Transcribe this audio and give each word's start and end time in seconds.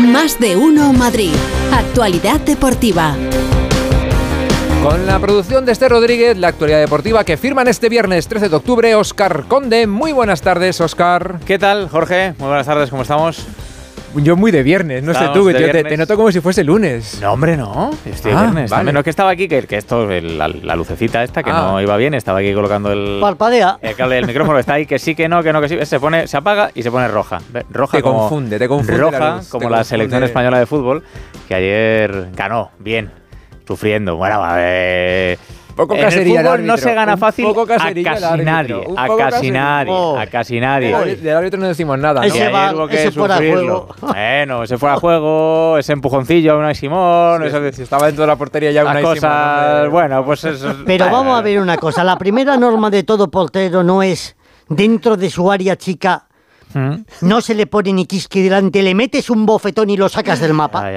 Más 0.00 0.40
de 0.40 0.56
uno 0.56 0.94
Madrid. 0.94 1.34
Actualidad 1.72 2.40
deportiva. 2.40 3.14
Con 4.82 5.06
la 5.06 5.18
producción 5.18 5.66
de 5.66 5.72
Esther 5.72 5.90
Rodríguez, 5.90 6.38
la 6.38 6.48
actualidad 6.48 6.80
deportiva 6.80 7.22
que 7.22 7.36
firman 7.36 7.68
este 7.68 7.90
viernes 7.90 8.26
13 8.26 8.48
de 8.48 8.56
octubre, 8.56 8.94
Oscar 8.94 9.44
Conde. 9.46 9.86
Muy 9.86 10.12
buenas 10.12 10.40
tardes, 10.40 10.80
Oscar. 10.80 11.38
¿Qué 11.44 11.58
tal, 11.58 11.90
Jorge? 11.90 12.32
Muy 12.38 12.48
buenas 12.48 12.66
tardes, 12.66 12.88
¿cómo 12.88 13.02
estamos? 13.02 13.46
Yo 14.16 14.36
muy 14.36 14.50
de 14.50 14.64
viernes, 14.64 15.04
no 15.04 15.14
sé 15.14 15.28
tú, 15.32 15.46
de 15.46 15.60
yo 15.60 15.70
te, 15.70 15.96
noto 15.96 16.16
como 16.16 16.32
si 16.32 16.40
fuese 16.40 16.64
lunes. 16.64 17.20
No, 17.22 17.32
hombre, 17.32 17.56
no. 17.56 17.90
Estoy 18.04 18.32
Ah, 18.34 18.42
viernes. 18.42 18.68
vale. 18.70 18.84
Menos 18.84 19.04
que 19.04 19.10
estaba 19.10 19.30
aquí, 19.30 19.46
que, 19.46 19.62
que 19.62 19.76
esto, 19.76 20.10
el- 20.10 20.36
la, 20.36 20.48
la 20.48 20.74
lucecita 20.74 21.22
esta, 21.22 21.44
que 21.44 21.50
Ah. 21.50 21.68
no 21.70 21.80
iba 21.80 21.96
bien, 21.96 22.14
estaba 22.14 22.40
aquí 22.40 22.52
colocando 22.52 22.90
el, 22.90 23.18
Parpadea. 23.20 23.78
el 23.80 23.94
cable 23.94 24.16
del 24.16 24.26
micrófono. 24.26 24.58
Está 24.58 24.74
ahí, 24.74 24.86
que 24.86 24.98
sí, 24.98 25.14
que 25.14 25.28
no, 25.28 25.44
que 25.44 25.52
no, 25.52 25.60
que 25.60 25.68
sí. 25.68 25.78
Se 25.86 26.00
pone, 26.00 26.26
se 26.26 26.36
apaga 26.36 26.70
y 26.74 26.82
se 26.82 26.90
pone 26.90 27.06
roja. 27.06 27.38
Roja 27.70 27.98
Te 27.98 28.02
como, 28.02 28.18
confunde, 28.20 28.58
te 28.58 28.66
confunde 28.66 28.92
la 28.98 28.98
Roja, 29.10 29.36
luz, 29.36 29.44
te 29.46 29.50
como 29.50 29.62
la 29.64 29.68
confunde. 29.76 29.84
selección 29.84 30.24
española 30.24 30.58
de 30.58 30.66
fútbol, 30.66 31.04
que 31.46 31.54
ayer 31.54 32.28
ganó, 32.34 32.70
bien, 32.80 33.12
sufriendo. 33.66 34.16
Bueno, 34.16 34.42
a 34.44 34.56
ver... 34.56 35.38
Poco 35.80 35.94
en 35.94 36.04
el 36.04 36.26
fútbol 36.28 36.66
no 36.66 36.76
se 36.76 36.92
gana 36.92 37.16
fácil 37.16 37.46
poco 37.46 37.62
a 37.62 37.66
casi 37.66 38.02
nadie. 38.02 38.84
A 38.98 39.08
casi 39.16 39.50
nadie. 39.50 39.90
Oh. 39.90 40.18
A 40.18 40.26
casi 40.26 40.60
nadie. 40.60 40.94
del 41.16 41.34
árbitro 41.36 41.58
no 41.58 41.68
decimos 41.68 41.98
nada, 41.98 42.22
Ese 42.26 42.44
¿no? 42.44 42.52
Va- 42.52 42.86
que 42.88 42.96
ese 42.96 43.12
fuera 43.12 43.40
de 43.40 43.50
sufrirlo. 43.50 43.80
juego. 43.88 43.96
Bueno, 44.12 44.62
ese 44.62 44.76
fuera 44.76 44.94
de 44.96 45.00
juego, 45.00 45.78
ese 45.78 45.92
empujoncillo 45.94 46.52
a 46.52 46.58
Unai 46.58 46.74
Simón, 46.74 47.44
eso 47.44 47.60
de- 47.62 47.72
Si 47.72 47.80
estaba 47.82 48.04
dentro 48.06 48.24
de 48.24 48.28
la 48.28 48.36
portería 48.36 48.70
ya 48.72 48.82
una 48.84 49.00
cosas, 49.00 49.88
bueno, 49.88 50.22
pues 50.22 50.44
eso. 50.44 50.74
Pero 50.84 51.10
vamos 51.10 51.38
a 51.38 51.40
ver 51.40 51.58
una 51.60 51.78
cosa. 51.78 52.04
La 52.04 52.18
primera 52.18 52.58
norma 52.58 52.90
de 52.90 53.02
todo 53.02 53.30
portero 53.30 53.82
no 53.82 54.02
es 54.02 54.36
dentro 54.68 55.16
de 55.16 55.30
su 55.30 55.50
área 55.50 55.76
chica. 55.76 56.26
Mm. 56.72 56.94
No 57.22 57.40
se 57.40 57.54
le 57.54 57.66
pone 57.66 57.92
ni 57.92 58.06
quisqui 58.06 58.42
delante, 58.42 58.82
le 58.82 58.94
metes 58.94 59.28
un 59.30 59.44
bofetón 59.46 59.90
y 59.90 59.96
lo 59.96 60.08
sacas 60.08 60.40
del 60.40 60.54
mapa. 60.54 60.88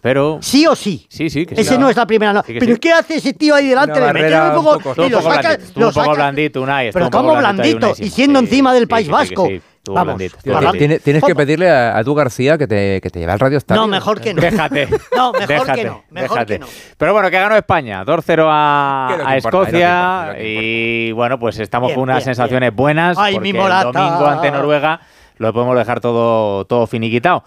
Pero 0.00 0.38
Sí 0.40 0.66
o 0.66 0.74
sí. 0.74 1.06
sí, 1.08 1.28
sí, 1.30 1.44
que 1.46 1.54
sí. 1.54 1.60
Ese 1.62 1.78
no 1.78 1.88
es 1.88 1.96
la 1.96 2.06
primera. 2.06 2.42
Sí 2.46 2.54
que 2.54 2.60
Pero 2.60 2.74
sí. 2.74 2.80
¿qué 2.80 2.92
hace 2.92 3.16
ese 3.16 3.32
tío 3.34 3.54
ahí 3.54 3.68
delante? 3.68 4.00
Le 4.00 4.12
metes 4.12 4.40
un 4.56 4.64
poco 4.64 5.06
y 5.06 5.08
lo 5.10 5.20
sacas. 5.22 5.56
blandito, 5.58 5.80
lo 5.80 5.86
un 5.88 5.92
poco 5.92 6.04
sacas- 6.06 6.16
blandito, 6.16 6.62
Unai. 6.62 6.86
estuvo 6.88 6.92
Pero 6.98 7.04
un 7.06 7.10
poco 7.10 7.24
¿cómo 7.28 7.38
blandito. 7.38 7.94
Y 7.98 8.10
siendo 8.10 8.38
encima 8.38 8.72
del 8.74 8.88
País 8.88 9.08
Vasco. 9.08 9.48
Vamos. 9.90 10.18
Tienes, 10.18 10.34
tienes- 10.76 11.02
tienes 11.02 11.24
que 11.24 11.34
pedirle 11.34 11.70
a, 11.70 11.96
a 11.96 12.04
tu 12.04 12.14
García 12.14 12.58
que 12.58 12.66
te, 12.66 13.00
que 13.00 13.08
te 13.08 13.20
lleve 13.20 13.32
al 13.32 13.38
radio 13.40 13.56
Estadio. 13.56 13.80
No, 13.80 13.86
mejor 13.88 14.20
que 14.20 14.34
no. 14.34 14.42
Déjate. 14.42 14.86
No, 15.16 15.32
mejor 15.32 15.46
que 15.46 15.54
déjate, 15.54 15.84
no, 15.84 16.04
mejor 16.10 16.30
déjate. 16.36 16.52
que 16.54 16.58
no. 16.58 16.66
Pero 16.98 17.12
bueno, 17.14 17.30
que 17.30 17.38
ganó 17.38 17.56
España, 17.56 18.04
2-0 18.04 18.46
a, 18.50 19.14
Que 19.16 19.24
que 19.24 19.36
Escocia. 19.38 19.70
que 19.72 19.78
importa, 19.78 20.34
que 20.36 21.06
y 21.08 21.12
bueno, 21.12 21.38
pues 21.38 21.58
estamos 21.58 21.88
Bien, 21.88 21.94
con 21.94 22.02
unas 22.02 22.16
bien, 22.18 22.24
sensaciones 22.26 22.68
bien. 22.68 22.76
buenas. 22.76 23.16
Ay, 23.18 23.34
porque 23.36 23.42
mi 23.44 23.56
el 23.56 23.62
Morata. 23.62 23.90
domingo 23.98 24.26
ante 24.26 24.50
Noruega 24.50 25.00
lo 25.38 25.52
podemos 25.52 25.76
dejar 25.76 26.00
todo, 26.00 26.64
todo 26.64 26.86
finiquitado. 26.86 27.44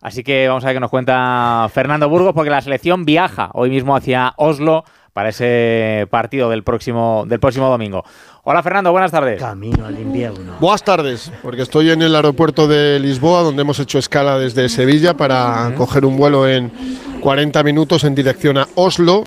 Así 0.00 0.22
que 0.22 0.46
vamos 0.46 0.62
a 0.64 0.68
ver 0.68 0.76
qué 0.76 0.80
nos 0.80 0.90
cuenta 0.90 1.68
Fernando 1.72 2.08
Burgos, 2.08 2.34
porque 2.34 2.50
la 2.50 2.60
selección 2.60 3.04
viaja 3.04 3.50
hoy 3.54 3.70
mismo 3.70 3.96
hacia 3.96 4.34
Oslo 4.36 4.84
para 5.16 5.30
ese 5.30 6.06
partido 6.10 6.50
del 6.50 6.62
próximo, 6.62 7.24
del 7.26 7.40
próximo 7.40 7.70
domingo. 7.70 8.04
Hola 8.44 8.62
Fernando, 8.62 8.92
buenas 8.92 9.10
tardes. 9.10 9.40
Camino 9.40 9.86
al 9.86 9.98
invierno. 9.98 10.56
Buenas 10.60 10.84
tardes, 10.84 11.32
porque 11.42 11.62
estoy 11.62 11.90
en 11.90 12.02
el 12.02 12.14
aeropuerto 12.14 12.68
de 12.68 13.00
Lisboa, 13.00 13.40
donde 13.40 13.62
hemos 13.62 13.80
hecho 13.80 13.98
escala 13.98 14.38
desde 14.38 14.68
Sevilla 14.68 15.14
para 15.14 15.72
coger 15.74 16.04
un 16.04 16.18
vuelo 16.18 16.46
en 16.46 16.70
40 17.22 17.62
minutos 17.62 18.04
en 18.04 18.14
dirección 18.14 18.58
a 18.58 18.68
Oslo. 18.74 19.24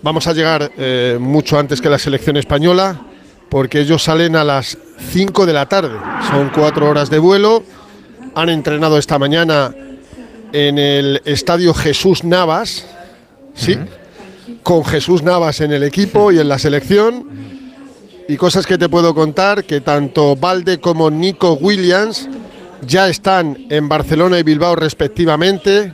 Vamos 0.00 0.26
a 0.26 0.32
llegar 0.32 0.72
eh, 0.78 1.18
mucho 1.20 1.58
antes 1.58 1.82
que 1.82 1.90
la 1.90 1.98
selección 1.98 2.38
española, 2.38 2.98
porque 3.52 3.80
ellos 3.80 4.02
salen 4.02 4.34
a 4.34 4.44
las 4.44 4.78
5 5.10 5.44
de 5.44 5.52
la 5.52 5.66
tarde. 5.66 5.94
Son 6.30 6.50
cuatro 6.54 6.88
horas 6.88 7.10
de 7.10 7.18
vuelo. 7.18 7.62
Han 8.34 8.48
entrenado 8.48 8.96
esta 8.96 9.18
mañana 9.18 9.74
en 10.54 10.78
el 10.78 11.20
estadio 11.26 11.74
Jesús 11.74 12.24
Navas, 12.24 12.86
sí, 13.54 13.76
con 14.62 14.86
Jesús 14.86 15.22
Navas 15.22 15.60
en 15.60 15.70
el 15.70 15.82
equipo 15.82 16.32
y 16.32 16.38
en 16.38 16.48
la 16.48 16.58
selección. 16.58 17.26
Y 18.26 18.38
cosas 18.38 18.64
que 18.64 18.78
te 18.78 18.88
puedo 18.88 19.14
contar, 19.14 19.64
que 19.64 19.82
tanto 19.82 20.34
Valde 20.34 20.80
como 20.80 21.10
Nico 21.10 21.52
Williams 21.52 22.30
ya 22.86 23.10
están 23.10 23.66
en 23.68 23.86
Barcelona 23.86 24.38
y 24.38 24.44
Bilbao 24.44 24.76
respectivamente. 24.76 25.92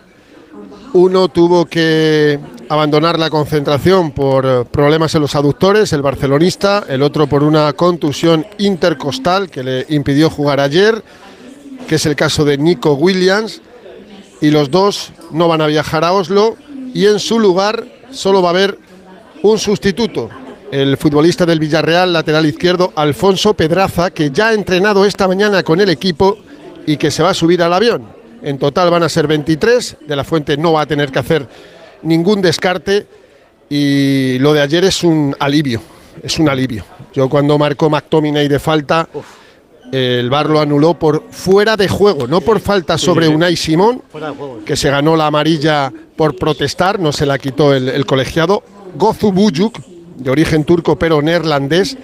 Uno 0.93 1.27
tuvo 1.27 1.67
que 1.67 2.39
abandonar 2.69 3.19
la 3.19 3.31
concentración 3.31 4.11
por 4.11 4.47
eh, 4.47 4.65
problemas 4.71 5.15
en 5.15 5.23
los 5.23 5.35
aductores, 5.35 5.93
el 5.93 6.03
barcelonista, 6.03 6.85
el 6.89 7.03
otro 7.03 7.27
por 7.27 7.43
una 7.43 7.73
contusión 7.73 8.47
intercostal 8.59 9.51
que 9.51 9.63
le 9.63 9.87
impidió 9.89 10.31
jugar 10.31 10.61
ayer, 10.61 11.03
que 11.87 11.95
es 11.95 12.07
el 12.07 12.17
caso 12.17 12.45
de 12.45 12.59
Nico 12.59 12.93
Williams, 12.95 13.63
y 14.41 14.51
los 14.51 14.71
dos 14.71 15.13
no 15.31 15.49
van 15.49 15.63
a 15.63 15.67
viajar 15.67 16.05
a 16.05 16.13
Oslo 16.13 16.57
y 16.95 17.07
en 17.07 17.19
su 17.19 17.39
lugar 17.39 17.85
solo 18.11 18.43
va 18.43 18.49
a 18.49 18.53
haber 18.53 18.79
un 19.43 19.59
sustituto, 19.59 20.29
el 20.71 20.97
futbolista 20.97 21.47
del 21.47 21.59
Villarreal, 21.59 22.13
lateral 22.13 22.47
izquierdo, 22.47 22.93
Alfonso 22.95 23.55
Pedraza, 23.55 24.11
que 24.11 24.31
ya 24.31 24.49
ha 24.49 24.55
entrenado 24.55 25.05
esta 25.05 25.27
mañana 25.27 25.63
con 25.63 25.81
el 25.81 25.89
equipo 25.89 26.39
y 26.87 26.97
que 26.97 27.11
se 27.11 27.23
va 27.23 27.31
a 27.31 27.35
subir 27.35 27.63
al 27.63 27.73
avión. 27.73 28.07
En 28.43 28.59
total 28.59 28.91
van 28.91 29.03
a 29.03 29.09
ser 29.09 29.27
23, 29.27 29.97
de 30.07 30.17
la 30.17 30.25
Fuente 30.25 30.57
no 30.57 30.73
va 30.73 30.83
a 30.83 30.87
tener 30.87 31.11
que 31.11 31.19
hacer 31.19 31.49
ningún 32.03 32.41
descarte 32.41 33.07
y 33.69 34.39
lo 34.39 34.53
de 34.53 34.63
ayer 34.63 34.85
es 34.85 35.05
un 35.05 35.37
alivio, 35.39 35.81
es 36.23 36.39
un 36.39 36.49
alivio. 36.49 36.85
Yo 37.13 37.29
cuando 37.29 37.59
marcó 37.59 37.91
McTominay 37.91 38.49
de 38.49 38.59
falta, 38.59 39.09
el 39.93 40.31
VAR 40.31 40.49
lo 40.49 40.61
anuló 40.61 40.95
por 40.99 41.25
fuera 41.31 41.77
de 41.77 41.89
juego, 41.89 42.27
no 42.27 42.41
por 42.41 42.61
falta 42.61 42.99
sobre 42.99 43.29
Unai 43.29 43.57
Simón, 43.57 44.03
que 44.65 44.77
se 44.77 44.91
ganó 44.91 45.17
la 45.17 45.27
amarilla 45.27 45.93
por 46.17 46.37
protestar, 46.37 46.99
no 46.99 47.13
se 47.13 47.27
la 47.27 47.39
quitó 47.39 47.75
el, 47.75 47.89
el 47.89 48.07
colegiado. 48.07 48.63
Gozu 48.97 49.33
Bujuk, 49.33 49.79
de 50.17 50.31
origen 50.31 50.65
turco 50.65 50.99
pero 50.99 51.23
neerlandés, 51.23 51.97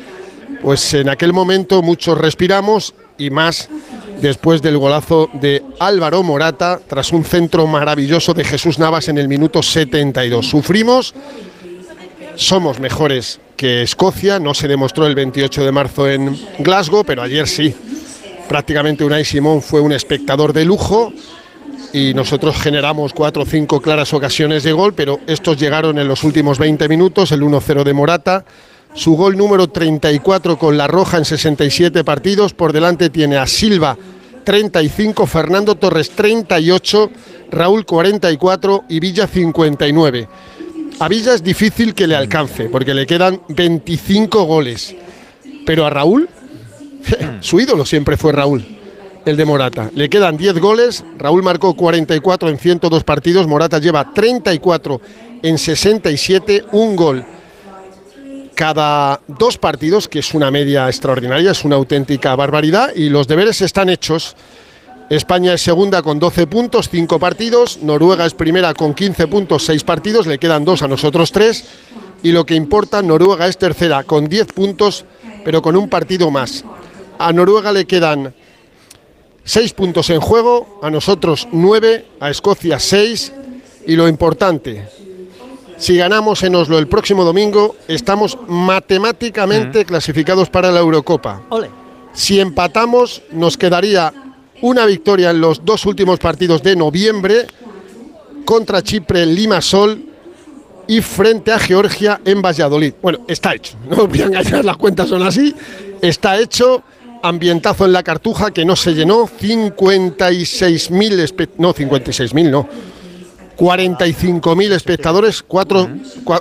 pues 0.62 0.94
en 0.94 1.08
aquel 1.08 1.32
momento 1.32 1.82
muchos 1.82 2.16
respiramos 2.16 2.94
y 3.18 3.30
más 3.30 3.68
después 4.20 4.62
del 4.62 4.78
golazo 4.78 5.28
de 5.32 5.62
Álvaro 5.78 6.22
Morata 6.22 6.80
tras 6.86 7.12
un 7.12 7.24
centro 7.24 7.66
maravilloso 7.66 8.34
de 8.34 8.44
Jesús 8.44 8.78
Navas 8.78 9.08
en 9.08 9.18
el 9.18 9.28
minuto 9.28 9.62
72. 9.62 10.46
Sufrimos, 10.46 11.14
somos 12.36 12.80
mejores 12.80 13.40
que 13.56 13.82
Escocia, 13.82 14.38
no 14.38 14.54
se 14.54 14.68
demostró 14.68 15.06
el 15.06 15.14
28 15.14 15.64
de 15.64 15.72
marzo 15.72 16.08
en 16.08 16.38
Glasgow, 16.58 17.04
pero 17.04 17.22
ayer 17.22 17.46
sí. 17.46 17.74
Prácticamente 18.48 19.04
Unai 19.04 19.24
Simón 19.24 19.62
fue 19.62 19.80
un 19.80 19.92
espectador 19.92 20.52
de 20.52 20.64
lujo 20.64 21.12
y 21.92 22.12
nosotros 22.12 22.56
generamos 22.56 23.12
cuatro 23.12 23.44
o 23.44 23.46
cinco 23.46 23.80
claras 23.80 24.12
ocasiones 24.12 24.64
de 24.64 24.72
gol, 24.72 24.94
pero 24.94 25.20
estos 25.26 25.56
llegaron 25.56 25.98
en 25.98 26.08
los 26.08 26.24
últimos 26.24 26.58
20 26.58 26.88
minutos, 26.88 27.30
el 27.30 27.42
1-0 27.42 27.84
de 27.84 27.94
Morata, 27.94 28.44
su 28.94 29.16
gol 29.16 29.36
número 29.36 29.68
34 29.68 30.58
con 30.58 30.76
la 30.76 30.86
roja 30.86 31.18
en 31.18 31.24
67 31.24 32.04
partidos, 32.04 32.54
por 32.54 32.72
delante 32.72 33.10
tiene 33.10 33.36
a 33.36 33.46
Silva 33.46 33.96
35, 34.44 35.26
Fernando 35.26 35.74
Torres 35.74 36.10
38, 36.10 37.10
Raúl 37.50 37.84
44 37.84 38.84
y 38.88 39.00
Villa 39.00 39.26
59. 39.26 40.28
A 41.00 41.08
Villa 41.08 41.34
es 41.34 41.42
difícil 41.42 41.94
que 41.94 42.06
le 42.06 42.14
alcance, 42.14 42.68
porque 42.68 42.94
le 42.94 43.06
quedan 43.06 43.40
25 43.48 44.44
goles, 44.44 44.94
pero 45.66 45.86
a 45.86 45.90
Raúl, 45.90 46.28
su 47.40 47.58
ídolo 47.58 47.84
siempre 47.84 48.16
fue 48.16 48.32
Raúl 48.32 48.64
el 49.24 49.36
de 49.38 49.44
Morata. 49.46 49.90
Le 49.94 50.10
quedan 50.10 50.36
10 50.36 50.58
goles, 50.60 51.04
Raúl 51.18 51.42
marcó 51.42 51.74
44 51.74 52.50
en 52.50 52.58
102 52.58 53.04
partidos, 53.04 53.46
Morata 53.46 53.78
lleva 53.78 54.12
34 54.12 55.00
en 55.42 55.58
67, 55.58 56.66
un 56.72 56.94
gol 56.94 57.24
cada 58.54 59.20
dos 59.26 59.58
partidos, 59.58 60.08
que 60.08 60.20
es 60.20 60.34
una 60.34 60.50
media 60.50 60.88
extraordinaria, 60.88 61.50
es 61.50 61.64
una 61.64 61.76
auténtica 61.76 62.34
barbaridad, 62.36 62.94
y 62.94 63.08
los 63.08 63.26
deberes 63.26 63.60
están 63.60 63.88
hechos. 63.88 64.36
España 65.10 65.52
es 65.52 65.62
segunda 65.62 66.02
con 66.02 66.18
12 66.18 66.46
puntos, 66.46 66.88
5 66.88 67.18
partidos, 67.18 67.78
Noruega 67.82 68.24
es 68.24 68.34
primera 68.34 68.72
con 68.74 68.94
15 68.94 69.26
puntos, 69.26 69.64
6 69.66 69.84
partidos, 69.84 70.26
le 70.26 70.38
quedan 70.38 70.64
2 70.64 70.82
a 70.82 70.88
nosotros 70.88 71.30
3, 71.32 71.64
y 72.22 72.32
lo 72.32 72.46
que 72.46 72.54
importa, 72.54 73.02
Noruega 73.02 73.46
es 73.46 73.58
tercera 73.58 74.04
con 74.04 74.28
10 74.28 74.46
puntos, 74.52 75.04
pero 75.44 75.60
con 75.60 75.76
un 75.76 75.88
partido 75.88 76.30
más. 76.30 76.64
A 77.18 77.32
Noruega 77.32 77.70
le 77.70 77.84
quedan 77.84 78.34
Seis 79.46 79.74
puntos 79.74 80.08
en 80.08 80.20
juego, 80.20 80.80
a 80.82 80.90
nosotros 80.90 81.46
nueve, 81.52 82.06
a 82.18 82.30
Escocia 82.30 82.78
seis. 82.78 83.30
Y 83.86 83.94
lo 83.94 84.08
importante, 84.08 84.88
si 85.76 85.96
ganamos 85.96 86.42
en 86.42 86.54
Oslo 86.54 86.78
el 86.78 86.86
próximo 86.86 87.24
domingo, 87.24 87.76
estamos 87.88 88.38
matemáticamente 88.46 89.84
clasificados 89.84 90.50
para 90.50 90.70
la 90.70 90.80
Eurocopa. 90.80 91.42
Ole. 91.50 91.70
Si 92.12 92.40
empatamos, 92.40 93.22
nos 93.32 93.56
quedaría 93.56 94.12
una 94.62 94.86
victoria 94.86 95.30
en 95.30 95.40
los 95.40 95.64
dos 95.64 95.84
últimos 95.84 96.20
partidos 96.20 96.62
de 96.62 96.76
noviembre 96.76 97.46
contra 98.44 98.82
Chipre 98.82 99.22
en 99.22 99.34
Limasol 99.34 100.04
y 100.86 101.00
frente 101.00 101.50
a 101.52 101.58
Georgia 101.58 102.20
en 102.24 102.40
Valladolid. 102.40 102.94
Bueno, 103.02 103.18
está 103.26 103.52
hecho. 103.54 103.74
No 103.88 104.06
voy 104.06 104.22
a 104.22 104.26
engañar, 104.26 104.64
las 104.64 104.76
cuentas 104.76 105.08
son 105.08 105.22
así. 105.22 105.52
Está 106.00 106.38
hecho. 106.38 106.84
ambientazo 107.22 107.86
en 107.86 107.92
la 107.94 108.02
Cartuja 108.02 108.50
que 108.50 108.66
no 108.66 108.76
se 108.76 108.94
llenó, 108.94 109.26
56.000, 109.26 111.54
no, 111.56 111.74
56.000 111.74 112.50
no, 112.50 112.68
45.000 113.56 114.72
espectadores, 114.72 115.42
4, 115.42 115.88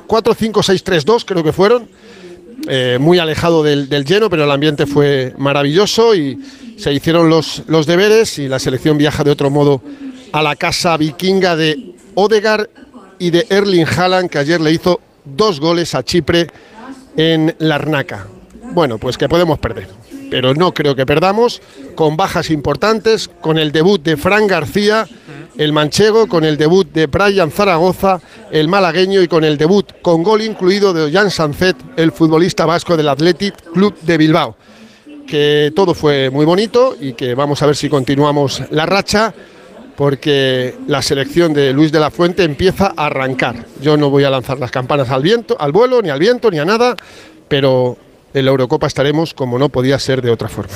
4, 0.06 0.34
5, 0.34 0.64
6, 0.64 0.84
3, 0.84 1.06
2 1.06 1.26
creo 1.26 1.44
que 1.44 1.54
fueron, 1.54 1.88
eh, 2.68 2.98
muy 3.00 3.20
alejado 3.20 3.64
del, 3.64 3.90
del, 3.90 4.06
lleno, 4.06 4.30
pero 4.30 4.46
el 4.46 4.52
ambiente 4.52 4.86
fue 4.86 5.34
maravilloso 5.38 6.16
y 6.16 6.40
se 6.78 6.94
hicieron 6.94 7.30
los, 7.30 7.64
los 7.68 7.86
deberes 7.86 8.40
y 8.40 8.48
la 8.48 8.60
selección 8.60 8.98
viaja 8.98 9.24
de 9.24 9.32
otro 9.32 9.50
modo 9.50 9.82
a 10.32 10.42
la 10.42 10.56
casa 10.56 10.98
vikinga 10.98 11.56
de 11.56 11.94
Odegar 12.16 12.70
y 13.20 13.30
de 13.30 13.46
Erling 13.50 13.86
Haaland, 13.86 14.30
que 14.30 14.40
ayer 14.40 14.60
le 14.60 14.72
hizo 14.72 15.00
dos 15.24 15.60
goles 15.60 15.96
a 15.96 16.04
Chipre 16.04 16.48
en 17.16 17.56
Larnaca. 17.60 18.28
Bueno, 18.72 18.98
pues 18.98 19.18
que 19.18 19.30
podemos 19.30 19.60
perder, 19.60 19.88
pero 20.34 20.56
no 20.56 20.74
creo 20.74 20.96
que 20.96 21.06
perdamos, 21.06 21.62
con 21.94 22.18
bajas 22.18 22.50
importantes, 22.50 23.30
con 23.40 23.60
el 23.60 23.72
debut 23.72 24.02
de 24.02 24.18
Fran 24.18 24.48
García, 24.48 25.08
el 25.60 25.74
manchego, 25.74 26.26
con 26.26 26.44
el 26.44 26.58
debut 26.58 26.92
de 26.92 27.06
Brian 27.06 27.52
Zaragoza, 27.52 28.20
el 28.50 28.68
malagueño, 28.68 29.22
y 29.22 29.28
con 29.28 29.44
el 29.44 29.60
debut 29.60 29.92
con 30.02 30.24
gol 30.24 30.42
incluido 30.42 30.92
de 30.92 31.12
Jan 31.12 31.30
Sanzet, 31.30 31.78
el 31.98 32.12
futbolista 32.12 32.66
vasco 32.66 32.98
del 32.98 33.10
Athletic 33.10 33.74
Club 33.74 33.94
de 34.02 34.18
Bilbao. 34.18 34.58
Que 35.28 35.72
todo 35.76 35.94
fue 35.94 36.32
muy 36.32 36.48
bonito 36.48 36.96
y 37.00 37.14
que 37.14 37.36
vamos 37.36 37.62
a 37.62 37.68
ver 37.68 37.76
si 37.76 37.88
continuamos 37.88 38.64
la 38.72 38.88
racha 38.88 39.36
porque 39.96 40.74
la 40.88 41.04
selección 41.04 41.54
de 41.54 41.74
Luis 41.74 41.92
de 41.92 42.00
la 42.00 42.10
Fuente 42.10 42.44
empieza 42.44 42.92
a 42.98 43.06
arrancar. 43.06 43.68
Yo 43.84 43.98
no 43.98 44.10
voy 44.10 44.24
a 44.24 44.32
lanzar 44.32 44.58
las 44.58 44.72
campanas 44.72 45.12
al 45.12 45.22
viento, 45.22 45.56
al 45.60 45.72
vuelo, 45.72 46.02
ni 46.02 46.10
al 46.10 46.18
viento, 46.18 46.50
ni 46.50 46.58
a 46.58 46.66
nada, 46.66 46.98
pero 47.48 47.98
en 48.34 48.46
la 48.46 48.52
Eurocopa 48.52 48.88
estaremos 48.88 49.34
como 49.34 49.58
no 49.60 49.70
podía 49.70 50.00
ser 50.00 50.22
de 50.22 50.32
otra 50.32 50.50
forma. 50.50 50.74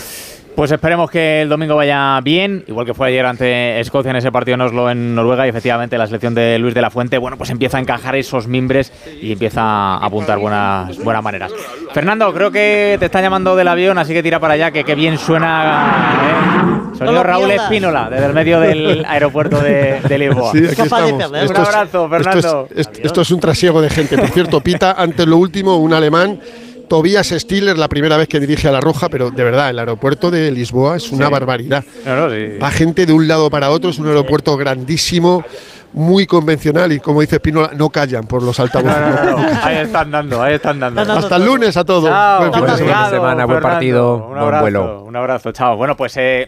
Pues 0.57 0.71
esperemos 0.71 1.11
que 1.11 1.43
el 1.43 1.49
domingo 1.49 1.75
vaya 1.75 2.19
bien, 2.23 2.63
igual 2.67 2.83
que 2.83 2.95
fue 2.95 3.09
ayer 3.09 3.23
ante 3.27 3.79
Escocia 3.79 4.09
en 4.09 4.15
ese 4.15 4.31
partido 4.31 4.55
en 4.55 4.61
Oslo, 4.61 4.89
en 4.89 5.13
Noruega, 5.13 5.45
y 5.45 5.49
efectivamente 5.49 5.99
la 5.99 6.07
selección 6.07 6.33
de 6.33 6.57
Luis 6.57 6.73
de 6.73 6.81
la 6.81 6.89
Fuente, 6.89 7.19
bueno, 7.19 7.37
pues 7.37 7.51
empieza 7.51 7.77
a 7.77 7.79
encajar 7.79 8.15
esos 8.15 8.47
mimbres 8.47 8.91
y 9.21 9.33
empieza 9.33 9.61
a 9.61 9.97
apuntar 10.03 10.39
buenas, 10.39 10.97
buenas 11.03 11.21
maneras. 11.21 11.51
Fernando, 11.93 12.33
creo 12.33 12.49
que 12.49 12.95
te 12.97 13.05
están 13.05 13.21
llamando 13.21 13.55
del 13.55 13.67
avión, 13.67 13.99
así 13.99 14.13
que 14.13 14.23
tira 14.23 14.39
para 14.39 14.55
allá, 14.55 14.71
que 14.71 14.83
qué 14.83 14.95
bien 14.95 15.19
suena. 15.19 16.15
¿eh? 16.23 16.97
Sonido 16.97 17.21
Raúl 17.21 17.51
Espínola, 17.51 18.09
desde 18.09 18.25
el 18.25 18.33
medio 18.33 18.59
del 18.59 19.05
aeropuerto 19.05 19.59
de, 19.59 19.99
de 20.09 20.17
Lisboa. 20.17 20.53
Sí, 20.53 20.65
aquí 20.71 20.81
estamos. 20.81 21.11
Un 21.29 21.55
abrazo, 21.55 22.09
Fernando. 22.09 22.39
Esto 22.39 22.67
es, 22.71 22.79
esto, 22.87 22.99
esto 23.03 23.21
es 23.21 23.29
un 23.29 23.39
trasiego 23.39 23.79
de 23.79 23.91
gente. 23.91 24.17
Por 24.17 24.29
cierto, 24.29 24.59
Pita, 24.61 24.93
antes 24.97 25.27
lo 25.27 25.37
último, 25.37 25.77
un 25.77 25.93
alemán 25.93 26.39
Tobias 26.87 27.27
Stiller, 27.27 27.77
la 27.77 27.87
primera 27.89 28.17
vez 28.17 28.27
que 28.27 28.39
dirige 28.39 28.67
a 28.67 28.71
La 28.71 28.79
Roja, 28.81 29.09
pero 29.09 29.29
de 29.31 29.43
verdad, 29.43 29.69
el 29.69 29.79
aeropuerto 29.79 30.31
de 30.31 30.51
Lisboa 30.51 30.97
es 30.97 31.11
una 31.11 31.25
Sí. 31.27 31.31
barbaridad. 31.31 31.83
No, 32.05 32.15
no, 32.15 32.29
sí. 32.29 32.57
Va 32.61 32.71
gente 32.71 33.05
de 33.05 33.13
un 33.13 33.27
lado 33.27 33.49
para 33.49 33.69
otro, 33.69 33.89
es 33.89 33.99
un 33.99 34.07
aeropuerto 34.07 34.55
grandísimo, 34.57 35.43
muy 35.93 36.27
convencional 36.27 36.91
y 36.91 36.99
como 36.99 37.21
dice 37.21 37.39
Pinola, 37.39 37.71
no 37.75 37.89
callan 37.89 38.25
por 38.27 38.43
los 38.43 38.59
altavoces. 38.59 38.97
No, 38.99 39.23
no, 39.23 39.37
no, 39.37 39.47
Ahí 39.63 39.77
están 39.77 40.11
dando, 40.11 40.41
ahí 40.43 40.55
están 40.55 40.79
dando. 40.79 41.01
Hasta 41.01 41.35
el 41.37 41.45
lunes 41.45 41.75
a 41.77 41.83
todos. 41.85 42.09
Chao, 42.09 42.39
Buen 42.39 42.53
fin 42.53 42.61
de 42.61 42.67
buen 42.67 42.77
semana. 43.09 43.45
Buen 43.45 43.47
buen 43.47 43.61
partido, 43.61 44.15
un 44.17 44.27
buen 44.29 44.39
abrazo, 44.39 44.61
vuelo. 44.61 45.03
Un 45.03 45.15
abrazo, 45.15 45.51
chao. 45.53 45.77
Bueno, 45.77 45.95
pues 45.97 46.13
eh, 46.17 46.47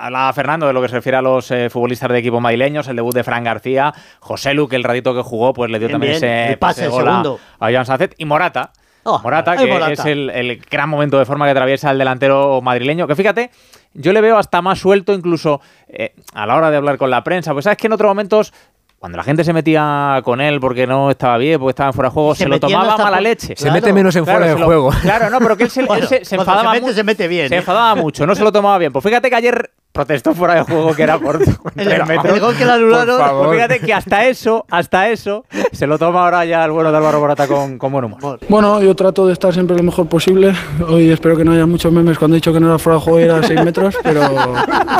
hablaba 0.00 0.32
Fernando 0.32 0.66
de 0.66 0.72
lo 0.72 0.80
que 0.82 0.88
se 0.88 0.94
refiere 0.94 1.18
a 1.18 1.22
los 1.22 1.50
eh, 1.50 1.68
futbolistas 1.68 2.08
de 2.10 2.18
equipo 2.18 2.40
madrileños, 2.40 2.86
el 2.88 2.96
debut 2.96 3.14
de 3.14 3.24
Fran 3.24 3.44
García, 3.44 3.92
José 4.20 4.54
Lu, 4.54 4.68
que 4.68 4.76
el 4.76 4.84
ratito 4.84 5.14
que 5.14 5.22
jugó, 5.22 5.52
pues 5.52 5.70
le 5.70 5.78
dio 5.78 5.88
Bien, 5.88 6.00
también 6.00 6.20
bien. 6.20 6.32
ese 6.48 6.56
pase, 6.56 6.82
a- 6.86 6.90
segundo. 6.90 7.38
a 7.58 7.70
Joan 7.70 7.84
Sánchez 7.86 8.10
y 8.18 8.24
Morata. 8.24 8.70
Oh, 9.08 9.20
Morata, 9.22 9.56
que 9.56 9.66
Morata. 9.66 9.92
es 9.92 10.04
el, 10.04 10.30
el 10.30 10.56
gran 10.68 10.88
momento 10.88 11.18
de 11.18 11.24
forma 11.24 11.44
que 11.46 11.52
atraviesa 11.52 11.90
el 11.92 11.98
delantero 11.98 12.60
madrileño. 12.60 13.06
Que 13.06 13.14
fíjate, 13.14 13.50
yo 13.94 14.12
le 14.12 14.20
veo 14.20 14.36
hasta 14.36 14.60
más 14.62 14.80
suelto, 14.80 15.12
incluso 15.12 15.60
eh, 15.88 16.12
a 16.34 16.44
la 16.46 16.56
hora 16.56 16.70
de 16.72 16.76
hablar 16.76 16.98
con 16.98 17.10
la 17.10 17.22
prensa. 17.22 17.52
Pues 17.52 17.64
sabes 17.64 17.78
que 17.78 17.86
en 17.86 17.92
otros 17.92 18.08
momentos, 18.10 18.52
cuando 18.98 19.18
la 19.18 19.24
gente 19.24 19.44
se 19.44 19.52
metía 19.52 20.20
con 20.24 20.40
él 20.40 20.58
porque 20.58 20.86
no 20.86 21.10
estaba 21.10 21.36
bien, 21.38 21.58
porque 21.60 21.70
estaba 21.70 21.90
en 21.90 21.92
fuera 21.94 22.08
de 22.08 22.14
juego, 22.14 22.34
Se 22.34 22.42
se, 22.44 22.48
lo 22.48 22.58
tomaba 22.58 22.96
mala 22.96 23.10
por- 23.18 23.22
leche. 23.22 23.54
Se 23.56 23.70
mete 23.70 23.92
menos 23.92 24.16
en 24.16 24.24
Claro, 24.24 24.38
fuera 24.40 24.52
de 24.54 24.58
lo- 24.60 24.66
juego. 24.66 24.90
Claro, 25.02 25.30
no, 25.30 25.38
pero 25.38 25.56
que 25.56 25.64
él 25.64 25.70
se, 25.70 25.80
él 25.82 26.06
se- 26.08 26.24
se 26.24 26.36
enfadaba 26.36 26.74
se 26.74 26.80
mete, 26.80 26.94
se 26.94 27.04
mete 27.04 27.28
bien, 27.28 27.48
Se 27.48 27.54
¿eh? 27.54 27.58
enfadaba 27.58 27.94
mucho, 27.94 28.26
no 28.26 28.34
se 28.34 28.42
lo 28.42 28.50
tomaba 28.50 28.78
bien. 28.78 28.92
Pues 28.92 29.04
fíjate 29.04 29.28
que 29.30 29.36
ayer 29.36 29.70
protestó 29.92 30.34
fuera 30.34 30.54
de 30.56 30.62
juego 30.62 30.94
que 30.94 31.02
era 31.02 31.18
por 31.20 31.36
El, 31.42 31.44
tres 31.88 32.06
metros. 32.06 32.34
el 32.34 32.40
gol 32.40 32.56
que 32.56 32.64
le 32.64 32.72
anularon. 32.72 33.16
Por 33.16 33.26
favor. 33.26 33.46
Pues 33.46 33.56
fíjate 33.58 33.80
que 33.86 33.94
hasta 33.94 34.24
eso, 34.26 34.66
hasta 34.70 35.08
eso, 35.10 35.44
se 35.72 35.86
lo 35.86 35.98
toma 35.98 36.24
ahora 36.24 36.44
ya 36.44 36.64
el 36.64 36.70
bueno 36.72 36.90
de 36.90 36.96
Álvaro 36.98 37.20
Morata 37.20 37.46
con, 37.46 37.78
con 37.78 37.92
buen 37.92 38.04
humor. 38.04 38.40
Bueno, 38.48 38.82
yo 38.82 38.94
trato 38.96 39.26
de 39.26 39.32
estar 39.34 39.52
siempre 39.54 39.76
lo 39.76 39.82
mejor 39.82 40.06
posible. 40.08 40.52
Hoy 40.88 41.10
espero 41.10 41.36
que 41.36 41.44
no 41.44 41.52
haya 41.52 41.64
muchos 41.66 41.92
memes 41.92 42.18
cuando 42.18 42.34
he 42.36 42.38
dicho 42.38 42.52
que 42.52 42.60
no 42.60 42.68
era 42.68 42.78
fuera 42.78 42.98
de 42.98 43.04
juego 43.04 43.20
y 43.20 43.22
era 43.24 43.36
a 43.38 43.42
6 43.42 43.64
metros, 43.64 43.96
pero, 44.02 44.22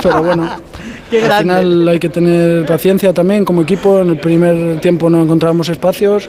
pero 0.03 0.23
bueno. 0.23 0.51
Qué 1.11 1.23
Al 1.25 1.43
final 1.43 1.89
hay 1.89 1.99
que 1.99 2.09
tener 2.09 2.67
paciencia 2.67 3.13
también 3.13 3.45
como 3.45 3.63
equipo. 3.63 4.01
En 4.01 4.11
el 4.11 4.19
primer 4.19 4.81
tiempo 4.81 5.09
no 5.09 5.23
encontrábamos 5.23 5.69
espacios. 5.69 6.29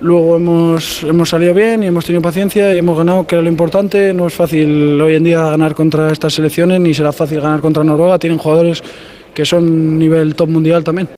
Luego 0.00 0.36
hemos, 0.36 1.02
hemos 1.04 1.30
salido 1.30 1.54
bien 1.54 1.82
y 1.82 1.86
hemos 1.86 2.04
tenido 2.04 2.20
paciencia 2.20 2.74
y 2.74 2.78
hemos 2.78 2.98
ganado, 2.98 3.26
que 3.26 3.36
era 3.36 3.42
lo 3.42 3.48
importante. 3.48 4.12
No 4.12 4.26
es 4.26 4.34
fácil 4.34 5.00
hoy 5.00 5.14
en 5.14 5.24
día 5.24 5.42
ganar 5.42 5.74
contra 5.74 6.12
estas 6.12 6.34
selecciones, 6.34 6.80
ni 6.80 6.92
será 6.92 7.12
fácil 7.12 7.40
ganar 7.40 7.60
contra 7.60 7.84
Noruega. 7.84 8.18
Tienen 8.18 8.38
jugadores 8.38 8.82
que 9.32 9.44
son 9.46 9.98
nivel 9.98 10.34
top 10.34 10.50
mundial 10.50 10.84
también. 10.84 11.08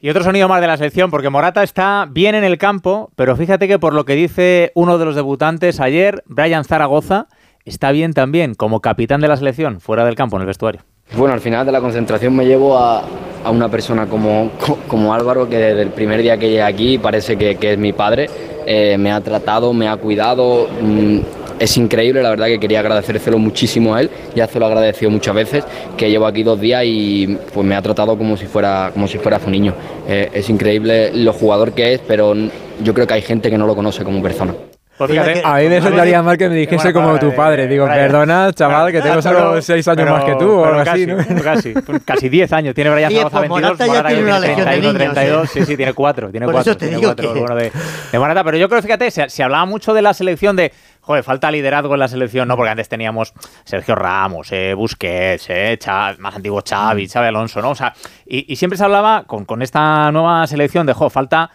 Y 0.00 0.10
otro 0.10 0.22
sonido 0.22 0.48
más 0.48 0.60
de 0.60 0.66
la 0.66 0.76
selección, 0.76 1.10
porque 1.10 1.30
Morata 1.30 1.62
está 1.62 2.06
bien 2.10 2.34
en 2.34 2.44
el 2.44 2.58
campo, 2.58 3.10
pero 3.16 3.36
fíjate 3.36 3.68
que 3.68 3.78
por 3.78 3.94
lo 3.94 4.04
que 4.04 4.14
dice 4.14 4.70
uno 4.74 4.98
de 4.98 5.04
los 5.04 5.14
debutantes 5.14 5.80
ayer, 5.80 6.22
Brian 6.26 6.64
Zaragoza, 6.64 7.28
está 7.64 7.90
bien 7.90 8.12
también 8.12 8.54
como 8.54 8.80
capitán 8.80 9.20
de 9.20 9.28
la 9.28 9.36
selección, 9.36 9.80
fuera 9.80 10.04
del 10.04 10.14
campo, 10.14 10.36
en 10.36 10.42
el 10.42 10.46
vestuario. 10.46 10.82
Bueno, 11.16 11.34
al 11.34 11.40
final 11.40 11.64
de 11.64 11.70
la 11.72 11.80
concentración 11.80 12.34
me 12.34 12.44
llevo 12.44 12.76
a, 12.76 13.04
una 13.50 13.68
persona 13.68 14.06
como, 14.06 14.50
co- 14.58 14.78
como 14.88 15.14
Álvaro, 15.14 15.48
que 15.48 15.58
desde 15.58 15.82
el 15.82 15.90
primer 15.90 16.22
día 16.22 16.36
que 16.38 16.48
llegué 16.48 16.62
aquí 16.62 16.98
parece 16.98 17.36
que, 17.36 17.56
es 17.72 17.78
mi 17.78 17.92
padre. 17.92 18.28
Eh, 18.66 18.96
me 18.98 19.12
ha 19.12 19.20
tratado, 19.20 19.72
me 19.72 19.86
ha 19.88 19.96
cuidado. 19.96 20.66
mm, 20.80 21.18
es 21.60 21.76
increíble, 21.76 22.20
la 22.20 22.30
verdad 22.30 22.46
que 22.46 22.58
quería 22.58 22.80
agradecérselo 22.80 23.38
muchísimo 23.38 23.94
a 23.94 24.00
él. 24.00 24.10
Ya 24.34 24.48
se 24.48 24.58
lo 24.58 24.64
he 24.66 24.68
agradecido 24.68 25.08
muchas 25.10 25.34
veces, 25.36 25.64
que 25.96 26.10
llevo 26.10 26.26
aquí 26.26 26.42
dos 26.42 26.60
días 26.60 26.82
y 26.84 27.38
pues 27.52 27.64
me 27.64 27.76
ha 27.76 27.82
tratado 27.82 28.18
como 28.18 28.36
si 28.36 28.46
fuera, 28.46 28.90
como 28.92 29.06
si 29.06 29.18
fuera 29.18 29.38
su 29.38 29.50
niño. 29.50 29.72
Eh, 30.08 30.30
es 30.34 30.50
increíble 30.50 31.12
lo 31.14 31.32
jugador 31.32 31.72
que 31.72 31.94
es, 31.94 32.00
pero 32.00 32.34
yo 32.82 32.92
creo 32.92 33.06
que 33.06 33.14
hay 33.14 33.22
gente 33.22 33.50
que 33.50 33.58
no 33.58 33.66
lo 33.68 33.76
conoce 33.76 34.02
como 34.02 34.20
persona. 34.20 34.52
Pues 34.96 35.10
fíjate, 35.10 35.42
A 35.44 35.54
mí 35.56 35.68
me 35.68 35.80
sentaría 35.82 36.22
mal 36.22 36.38
que 36.38 36.48
me 36.48 36.54
dijese 36.54 36.92
como 36.92 37.18
tu 37.18 37.34
padre. 37.34 37.66
Digo, 37.66 37.84
Brian. 37.84 37.98
perdona, 38.00 38.52
chaval, 38.52 38.92
que 38.92 39.00
tengo 39.02 39.20
solo 39.20 39.38
Pero- 39.50 39.62
6 39.62 39.88
años 39.88 39.96
pero- 40.04 40.12
más 40.12 40.24
que 40.24 40.34
tú 40.36 40.52
o 40.52 40.64
algo 40.64 40.84
casi, 40.84 41.02
así, 41.02 41.06
¿no? 41.34 41.42
Casi, 41.42 41.74
casi 42.04 42.28
10 42.28 42.52
años. 42.52 42.74
Tiene 42.74 42.90
Brian 42.90 43.10
Zaragoza 43.10 43.38
pues 43.38 43.50
22, 43.50 43.78
Morata 43.78 43.86
ya 43.86 44.06
tiene 44.08 44.22
que 44.22 44.26
una 44.28 44.38
legión 44.38 44.56
de 44.58 44.64
31, 44.64 44.92
niños, 44.98 45.14
32. 45.14 45.44
¿eh? 45.44 45.50
Sí, 45.52 45.66
sí, 45.66 45.76
tiene 45.76 45.92
4. 45.94 46.30
Tiene 46.30 46.46
Por 46.46 46.52
4. 46.54 46.70
eso 46.72 46.78
te 46.78 46.86
tiene 46.86 47.00
digo 47.00 47.08
cuatro, 47.08 47.32
que- 47.32 47.38
el 47.40 47.44
bueno 47.44 47.56
de, 47.56 47.72
de 48.12 48.18
Morata. 48.18 48.44
Pero 48.44 48.56
yo 48.56 48.68
creo, 48.68 48.82
fíjate, 48.82 49.10
se, 49.10 49.28
se 49.28 49.42
hablaba 49.42 49.64
mucho 49.66 49.94
de 49.94 50.02
la 50.02 50.14
selección 50.14 50.54
de. 50.56 50.72
Joder, 51.00 51.22
falta 51.22 51.50
liderazgo 51.50 51.92
en 51.94 52.00
la 52.00 52.08
selección, 52.08 52.48
¿no? 52.48 52.56
Porque 52.56 52.70
antes 52.70 52.88
teníamos 52.88 53.34
Sergio 53.64 53.94
Ramos, 53.94 54.50
eh, 54.52 54.72
Busquets, 54.74 55.46
eh, 55.50 55.78
más 56.18 56.34
antiguo 56.36 56.62
Xavi, 56.66 57.08
Xavi 57.08 57.26
Alonso, 57.26 57.60
¿no? 57.60 57.70
O 57.70 57.74
sea, 57.74 57.92
y, 58.26 58.50
y 58.50 58.56
siempre 58.56 58.78
se 58.78 58.84
hablaba 58.84 59.24
con, 59.26 59.44
con 59.44 59.60
esta 59.60 60.10
nueva 60.12 60.46
selección 60.46 60.86
de, 60.86 60.94
jo, 60.94 61.10
falta 61.10 61.50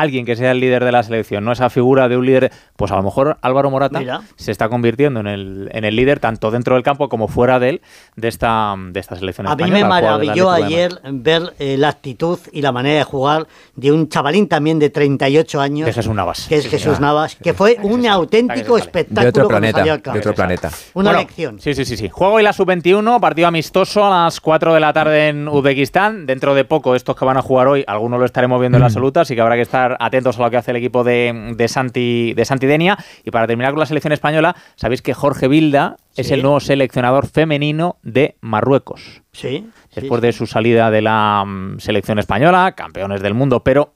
alguien 0.00 0.24
que 0.24 0.36
sea 0.36 0.52
el 0.52 0.60
líder 0.60 0.84
de 0.84 0.92
la 0.92 1.02
selección, 1.02 1.44
no 1.44 1.52
esa 1.52 1.70
figura 1.70 2.08
de 2.08 2.16
un 2.16 2.26
líder. 2.26 2.52
Pues 2.76 2.92
a 2.92 2.96
lo 2.96 3.02
mejor 3.02 3.38
Álvaro 3.42 3.70
Morata 3.70 3.98
Mira. 3.98 4.20
se 4.36 4.52
está 4.52 4.68
convirtiendo 4.68 5.20
en 5.20 5.26
el, 5.26 5.68
en 5.72 5.84
el 5.84 5.96
líder, 5.96 6.20
tanto 6.20 6.50
dentro 6.50 6.74
del 6.74 6.84
campo 6.84 7.08
como 7.08 7.26
fuera 7.28 7.58
de 7.58 7.70
él, 7.70 7.80
de 8.16 8.28
esta, 8.28 8.74
de 8.78 9.00
esta 9.00 9.16
selección 9.16 9.46
A 9.48 9.56
mí 9.56 9.70
me 9.70 9.84
maravilló 9.84 10.50
ayer 10.50 10.92
ver 11.10 11.54
eh, 11.58 11.76
la 11.76 11.88
actitud 11.88 12.38
y 12.52 12.62
la 12.62 12.72
manera 12.72 12.98
de 12.98 13.04
jugar 13.04 13.46
de 13.74 13.92
un 13.92 14.08
chavalín 14.08 14.48
también 14.48 14.78
de 14.78 14.90
38 14.90 15.60
años. 15.60 15.86
De 15.86 15.92
Jesús 15.92 16.14
Navas. 16.14 16.46
Que 16.48 16.56
es 16.56 16.64
Sí, 16.64 16.70
Jesús. 16.70 17.00
Navas, 17.00 17.36
que 17.36 17.54
fue 17.54 17.78
un 17.82 18.06
auténtico 18.06 18.74
que 18.76 18.80
espectáculo 18.82 19.22
De 19.22 19.28
otro 19.28 19.48
planeta, 19.48 19.78
salió 19.78 19.92
al 19.94 20.02
campo. 20.02 20.14
de 20.14 20.20
otro 20.20 20.34
planeta. 20.34 20.70
Una 20.94 21.10
Bueno, 21.10 21.18
lección. 21.20 21.60
Sí, 21.60 21.74
sí, 21.74 21.84
sí, 21.84 21.96
sí. 21.96 22.08
Juego 22.08 22.40
y 22.40 22.42
la 22.42 22.52
sub-21, 22.52 23.20
partido 23.20 23.48
amistoso 23.48 24.04
a 24.04 24.24
las 24.24 24.40
4 24.40 24.74
de 24.74 24.80
la 24.80 24.92
tarde 24.92 25.28
en 25.28 25.48
Uzbekistán. 25.48 26.26
Dentro 26.26 26.54
de 26.54 26.64
poco, 26.64 26.94
estos 26.94 27.16
que 27.16 27.24
van 27.24 27.36
a 27.36 27.42
jugar 27.42 27.68
hoy, 27.68 27.84
algunos 27.86 28.18
lo 28.20 28.26
estaremos 28.26 28.60
viendo 28.60 28.76
en 28.76 28.80
la 28.80 28.86
absoluta, 28.86 29.22
así 29.22 29.34
que 29.34 29.40
habrá 29.40 29.56
que 29.56 29.62
estar 29.62 29.87
atentos 30.00 30.38
a 30.38 30.42
lo 30.42 30.50
que 30.50 30.56
hace 30.56 30.70
el 30.72 30.76
equipo 30.76 31.04
de, 31.04 31.54
de 31.56 31.68
Santi, 31.68 32.34
de 32.34 32.44
Santi 32.44 32.66
Denia. 32.66 32.98
Y 33.24 33.30
para 33.30 33.46
terminar 33.46 33.72
con 33.72 33.80
la 33.80 33.86
selección 33.86 34.12
española, 34.12 34.54
sabéis 34.76 35.02
que 35.02 35.14
Jorge 35.14 35.48
Vilda 35.48 35.96
es 36.16 36.28
Sí. 36.28 36.34
el 36.34 36.42
nuevo 36.42 36.60
seleccionador 36.60 37.26
femenino 37.26 37.96
de 38.02 38.36
Marruecos. 38.40 39.22
Sí. 39.32 39.66
sí, 39.88 40.00
Después 40.00 40.20
de 40.20 40.32
su 40.32 40.46
salida 40.46 40.90
de 40.90 41.02
la 41.02 41.44
mm, 41.46 41.78
selección 41.78 42.18
española, 42.18 42.72
campeones 42.72 43.22
del 43.22 43.34
mundo, 43.34 43.62
pero 43.62 43.94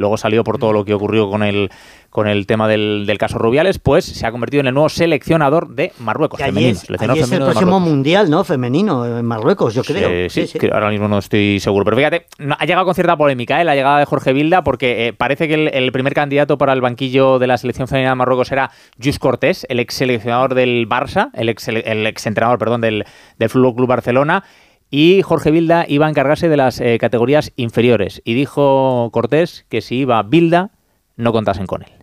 luego 0.00 0.16
salió 0.16 0.42
por 0.42 0.58
todo 0.58 0.72
lo 0.72 0.84
que 0.84 0.94
ocurrió 0.94 1.30
con 1.30 1.42
el, 1.44 1.70
con 2.10 2.26
el 2.26 2.46
tema 2.46 2.66
del, 2.66 3.04
del 3.06 3.18
caso 3.18 3.38
Rubiales, 3.38 3.78
pues 3.78 4.04
se 4.04 4.26
ha 4.26 4.32
convertido 4.32 4.62
en 4.62 4.66
el 4.66 4.74
nuevo 4.74 4.88
seleccionador 4.88 5.68
de 5.68 5.92
Marruecos, 6.00 6.40
allí 6.40 6.48
femenino. 6.50 6.72
es, 6.72 6.78
seleccionador 6.80 7.22
allí 7.22 7.24
es 7.24 7.32
el 7.32 7.44
próximo 7.44 7.78
mundial, 7.80 8.30
¿no? 8.30 8.42
Femenino, 8.42 9.18
en 9.18 9.24
Marruecos, 9.24 9.74
yo 9.74 9.84
creo. 9.84 10.08
Eh, 10.08 10.28
sí, 10.30 10.46
que 10.58 10.70
ahora 10.72 10.88
mismo 10.90 11.06
no 11.06 11.18
estoy 11.18 11.60
seguro. 11.60 11.84
Pero 11.84 11.96
fíjate, 11.98 12.26
no- 12.38 12.56
ha 12.58 12.64
llegado 12.64 12.84
con 12.86 12.94
cierta 12.94 13.16
polémica 13.16 13.60
¿eh? 13.60 13.64
la 13.64 13.74
llegada 13.74 13.98
de 14.00 14.06
Jorge 14.06 14.32
Vilda, 14.32 14.64
porque 14.64 15.08
eh, 15.08 15.12
parece 15.12 15.46
que 15.46 15.54
el, 15.54 15.68
el 15.68 15.92
primer 15.92 16.14
candidato 16.14 16.58
para 16.58 16.72
el 16.72 16.80
banquillo 16.80 17.38
de 17.38 17.46
la 17.46 17.58
selección 17.58 17.86
femenina 17.86 18.10
de 18.10 18.16
Marruecos 18.16 18.50
era 18.50 18.70
Jus 19.02 19.18
Cortés, 19.18 19.66
el 19.68 19.78
ex 19.80 19.94
seleccionador 19.94 20.54
del 20.54 20.88
Barça, 20.88 21.30
el 21.34 21.48
ex, 21.50 21.68
el 21.68 22.06
ex 22.06 22.26
entrenador, 22.26 22.58
perdón, 22.58 22.80
del, 22.80 23.04
del 23.38 23.48
Fútbol 23.50 23.74
Club 23.74 23.88
Barcelona. 23.88 24.42
Y 24.90 25.22
Jorge 25.22 25.50
Vilda 25.50 25.84
iba 25.88 26.06
a 26.06 26.10
encargarse 26.10 26.48
de 26.48 26.56
las 26.56 26.80
eh, 26.80 26.98
categorías 26.98 27.52
inferiores. 27.56 28.20
Y 28.24 28.34
dijo 28.34 29.10
Cortés 29.12 29.64
que 29.68 29.80
si 29.80 29.96
iba 29.98 30.22
Vilda, 30.22 30.72
no 31.16 31.32
contasen 31.32 31.66
con 31.66 31.82
él 31.82 31.99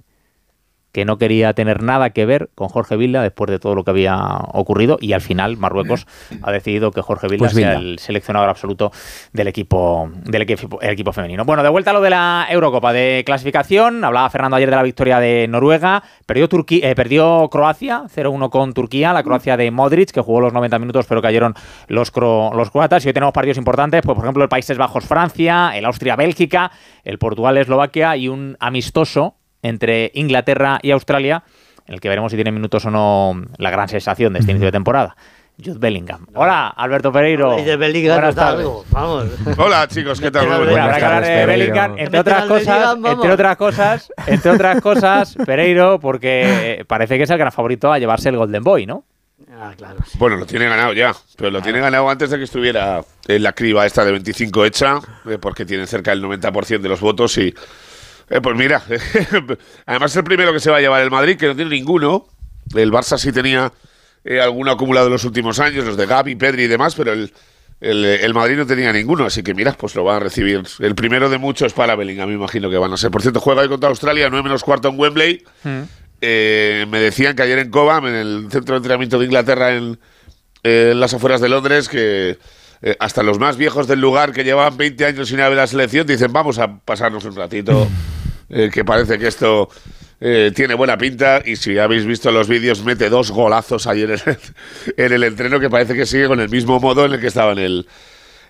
que 0.91 1.05
no 1.05 1.17
quería 1.17 1.53
tener 1.53 1.83
nada 1.83 2.09
que 2.09 2.25
ver 2.25 2.49
con 2.55 2.69
Jorge 2.69 2.95
Vilda 2.97 3.21
después 3.21 3.51
de 3.51 3.59
todo 3.59 3.75
lo 3.75 3.83
que 3.83 3.91
había 3.91 4.17
ocurrido 4.53 4.97
y 4.99 5.13
al 5.13 5.21
final 5.21 5.55
Marruecos 5.57 6.07
ha 6.41 6.51
decidido 6.51 6.91
que 6.91 7.01
Jorge 7.01 7.27
Vilda 7.27 7.45
Pues 7.45 7.53
sea 7.53 7.73
el 7.73 7.99
seleccionador 7.99 8.49
absoluto 8.49 8.91
del 9.33 9.47
equipo 9.47 10.09
del 10.23 10.41
equipo, 10.41 10.81
el 10.81 10.89
equipo 10.91 11.11
femenino. 11.11 11.45
Bueno, 11.45 11.61
de 11.61 11.69
vuelta 11.69 11.91
a 11.91 11.93
lo 11.93 12.01
de 12.01 12.09
la 12.09 12.47
Eurocopa 12.49 12.93
de 12.93 13.23
clasificación, 13.25 14.03
hablaba 14.03 14.29
Fernando 14.29 14.55
ayer 14.57 14.69
de 14.69 14.75
la 14.75 14.83
victoria 14.83 15.19
de 15.19 15.47
Noruega, 15.47 16.01
perdió 16.25 16.49
Turquía, 16.49 16.89
eh, 16.89 16.95
perdió 16.95 17.47
Croacia 17.51 18.03
0-1 18.13 18.49
con 18.49 18.73
Turquía, 18.73 19.13
la 19.13 19.23
Croacia 19.23 19.55
de 19.57 19.69
Modric 19.71 20.11
que 20.11 20.21
jugó 20.21 20.41
los 20.41 20.53
90 20.53 20.79
minutos 20.79 21.05
pero 21.07 21.21
cayeron 21.21 21.53
los 21.87 22.11
cro- 22.13 22.53
los 22.55 22.71
croatas 22.71 23.05
y 23.05 23.09
hoy 23.09 23.13
tenemos 23.13 23.33
partidos 23.33 23.57
importantes, 23.57 24.01
pues 24.03 24.15
por 24.15 24.25
ejemplo 24.25 24.41
el 24.43 24.49
Países 24.49 24.77
Bajos 24.77 25.05
Francia, 25.05 25.71
el 25.75 25.85
Austria 25.85 26.15
Bélgica, 26.15 26.71
el 27.03 27.19
Portugal 27.19 27.57
Eslovaquia 27.57 28.15
y 28.17 28.27
un 28.29 28.57
amistoso 28.59 29.35
entre 29.67 30.11
Inglaterra 30.13 30.79
y 30.81 30.91
Australia, 30.91 31.43
en 31.85 31.93
el 31.93 32.01
que 32.01 32.09
veremos 32.09 32.31
si 32.31 32.37
tiene 32.37 32.51
minutos 32.51 32.85
o 32.85 32.91
no 32.91 33.41
la 33.57 33.69
gran 33.69 33.87
sensación 33.87 34.33
de 34.33 34.39
este 34.39 34.51
inicio 34.51 34.67
de 34.67 34.71
temporada. 34.71 35.15
Jude 35.63 35.79
Bellingham. 35.79 36.27
Hola, 36.35 36.67
Alberto 36.67 37.11
Pereiro. 37.11 37.57
Y 37.57 37.63
de 37.63 37.77
Bellingham 37.77 38.17
Buenas 38.17 38.27
nos 38.27 38.35
da 38.35 38.43
tardes. 38.49 38.59
algo, 38.59 38.85
Vamos. 38.91 39.25
Hola 39.57 39.87
chicos, 39.87 40.21
¿qué 40.21 40.29
tal? 40.29 40.45
Buenas 40.45 40.59
Muy 40.59 40.67
Bueno, 40.67 40.71
buenas 40.71 40.85
habrá 40.85 40.99
que 40.99 41.05
hablar 41.05 41.23
tardes, 41.23 41.39
de. 41.39 41.45
Bellingham, 41.45 41.95
entre 41.97 42.19
otras 42.19 42.45
cosas, 42.45 42.95
entre 42.95 43.31
otras 43.31 43.57
cosas, 43.57 44.13
entre 44.27 44.51
otras 44.51 44.81
cosas, 44.81 45.35
Pereiro, 45.45 45.99
porque 45.99 46.85
parece 46.87 47.17
que 47.17 47.23
es 47.23 47.29
el 47.31 47.39
gran 47.39 47.51
favorito 47.51 47.91
a 47.91 47.97
llevarse 47.97 48.29
el 48.29 48.37
Golden 48.37 48.63
Boy, 48.63 48.85
¿no? 48.85 49.05
Ah, 49.51 49.73
claro. 49.75 49.97
sí. 50.05 50.15
Bueno, 50.19 50.35
lo 50.35 50.45
tiene 50.45 50.65
ganado 50.65 50.93
ya, 50.93 51.11
pero 51.37 51.49
lo 51.49 51.61
tiene 51.63 51.79
ganado 51.79 52.07
antes 52.07 52.29
de 52.29 52.37
que 52.37 52.43
estuviera 52.43 53.01
en 53.27 53.41
la 53.41 53.53
criba 53.53 53.83
esta 53.87 54.05
de 54.05 54.11
25 54.11 54.63
hecha, 54.65 54.99
eh, 55.27 55.39
porque 55.41 55.65
tiene 55.65 55.87
cerca 55.87 56.11
del 56.11 56.23
90% 56.23 56.79
de 56.81 56.89
los 56.89 57.01
votos 57.01 57.35
y... 57.39 57.51
eh, 58.29 58.41
pues 58.41 58.55
mira, 58.55 58.81
además 59.85 60.11
es 60.11 60.17
el 60.17 60.23
primero 60.23 60.53
que 60.53 60.59
se 60.59 60.69
va 60.69 60.77
a 60.77 60.81
llevar 60.81 61.01
el 61.01 61.11
Madrid, 61.11 61.37
que 61.37 61.47
no 61.47 61.55
tiene 61.55 61.71
ninguno. 61.71 62.27
El 62.75 62.91
Barça 62.91 63.17
sí 63.17 63.31
tenía 63.31 63.71
eh, 64.23 64.41
alguno 64.41 64.71
acumulado 64.71 65.07
en 65.07 65.13
los 65.13 65.23
últimos 65.23 65.59
años, 65.59 65.85
los 65.85 65.97
de 65.97 66.05
Gavi, 66.05 66.35
Pedri 66.35 66.63
y 66.63 66.67
demás, 66.67 66.95
pero 66.95 67.13
el, 67.13 67.31
el, 67.79 68.03
el 68.05 68.33
Madrid 68.33 68.57
no 68.57 68.65
tenía 68.65 68.91
ninguno, 68.91 69.25
así 69.25 69.43
que 69.43 69.53
mira, 69.53 69.73
pues 69.73 69.95
lo 69.95 70.03
van 70.03 70.17
a 70.17 70.19
recibir. 70.19 70.63
El 70.79 70.95
primero 70.95 71.29
de 71.29 71.37
muchos 71.37 71.73
para 71.73 71.95
Bellingham, 71.95 72.27
me 72.29 72.35
imagino 72.35 72.69
que 72.69 72.77
van 72.77 72.91
a 72.91 72.97
ser. 72.97 73.11
Por 73.11 73.21
cierto, 73.21 73.39
juega 73.39 73.61
hoy 73.61 73.69
contra 73.69 73.89
Australia, 73.89 74.29
9 74.29 74.43
menos 74.43 74.63
cuarto 74.63 74.89
en 74.89 74.99
Wembley. 74.99 75.43
Eh, 76.19 76.85
me 76.89 76.99
decían 76.99 77.35
que 77.35 77.43
ayer 77.43 77.59
en 77.59 77.69
Cobham, 77.69 78.07
en 78.07 78.15
el 78.15 78.47
centro 78.51 78.73
de 78.73 78.77
entrenamiento 78.77 79.19
de 79.19 79.25
Inglaterra, 79.25 79.75
en, 79.75 79.99
eh, 80.63 80.89
en 80.91 80.99
las 80.99 81.13
afueras 81.13 81.39
de 81.39 81.49
Londres, 81.49 81.87
que 81.87 82.39
eh, 82.81 82.95
hasta 82.99 83.23
los 83.23 83.39
más 83.39 83.57
viejos 83.57 83.87
del 83.87 84.01
lugar 84.01 84.33
que 84.33 84.43
llevaban 84.43 84.77
20 84.77 85.05
años 85.05 85.27
sin 85.27 85.37
ver 85.37 85.53
la 85.53 85.67
selección 85.67 86.05
dicen, 86.05 86.33
vamos 86.33 86.59
a 86.59 86.79
pasarnos 86.79 87.23
un 87.25 87.35
ratito, 87.35 87.87
eh, 88.49 88.69
que 88.71 88.85
parece 88.85 89.17
que 89.17 89.27
esto 89.27 89.69
eh, 90.19 90.51
tiene 90.55 90.73
buena 90.73 90.97
pinta 90.97 91.43
y 91.45 91.57
si 91.57 91.77
habéis 91.77 92.03
visto 92.05 92.31
los 92.31 92.47
vídeos, 92.47 92.83
mete 92.83 93.07
dos 93.07 93.29
golazos 93.29 93.85
ayer 93.85 94.09
en 94.09 94.19
el, 94.25 94.37
en 94.97 95.13
el 95.13 95.23
entreno 95.23 95.59
que 95.59 95.69
parece 95.69 95.93
que 95.93 96.07
sigue 96.07 96.27
con 96.27 96.39
el 96.39 96.49
mismo 96.49 96.79
modo 96.79 97.05
en 97.05 97.13
el 97.13 97.21
que 97.21 97.27
estaba 97.27 97.51
en 97.51 97.59
el, 97.59 97.87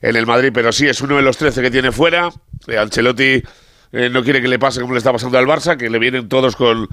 en 0.01 0.15
el 0.15 0.25
Madrid, 0.25 0.51
pero 0.53 0.71
sí, 0.71 0.87
es 0.87 1.01
uno 1.01 1.17
de 1.17 1.23
los 1.23 1.37
13 1.37 1.61
que 1.61 1.71
tiene 1.71 1.91
fuera. 1.91 2.29
Eh, 2.67 2.77
Ancelotti 2.77 3.43
eh, 3.91 4.09
no 4.09 4.23
quiere 4.23 4.41
que 4.41 4.47
le 4.47 4.59
pase 4.59 4.79
como 4.79 4.93
le 4.93 4.99
está 4.99 5.11
pasando 5.11 5.37
al 5.37 5.45
Barça, 5.45 5.75
que 5.75 5.89
le 5.89 5.99
vienen 5.99 6.29
todos 6.29 6.55
con 6.55 6.87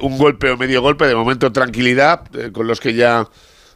un 0.00 0.18
golpe 0.18 0.50
o 0.50 0.56
medio 0.56 0.80
golpe, 0.82 1.06
de 1.06 1.14
momento 1.16 1.50
tranquilidad, 1.50 2.22
con 2.52 2.68
los 2.68 2.78
que 2.80 2.94
ya 2.94 3.26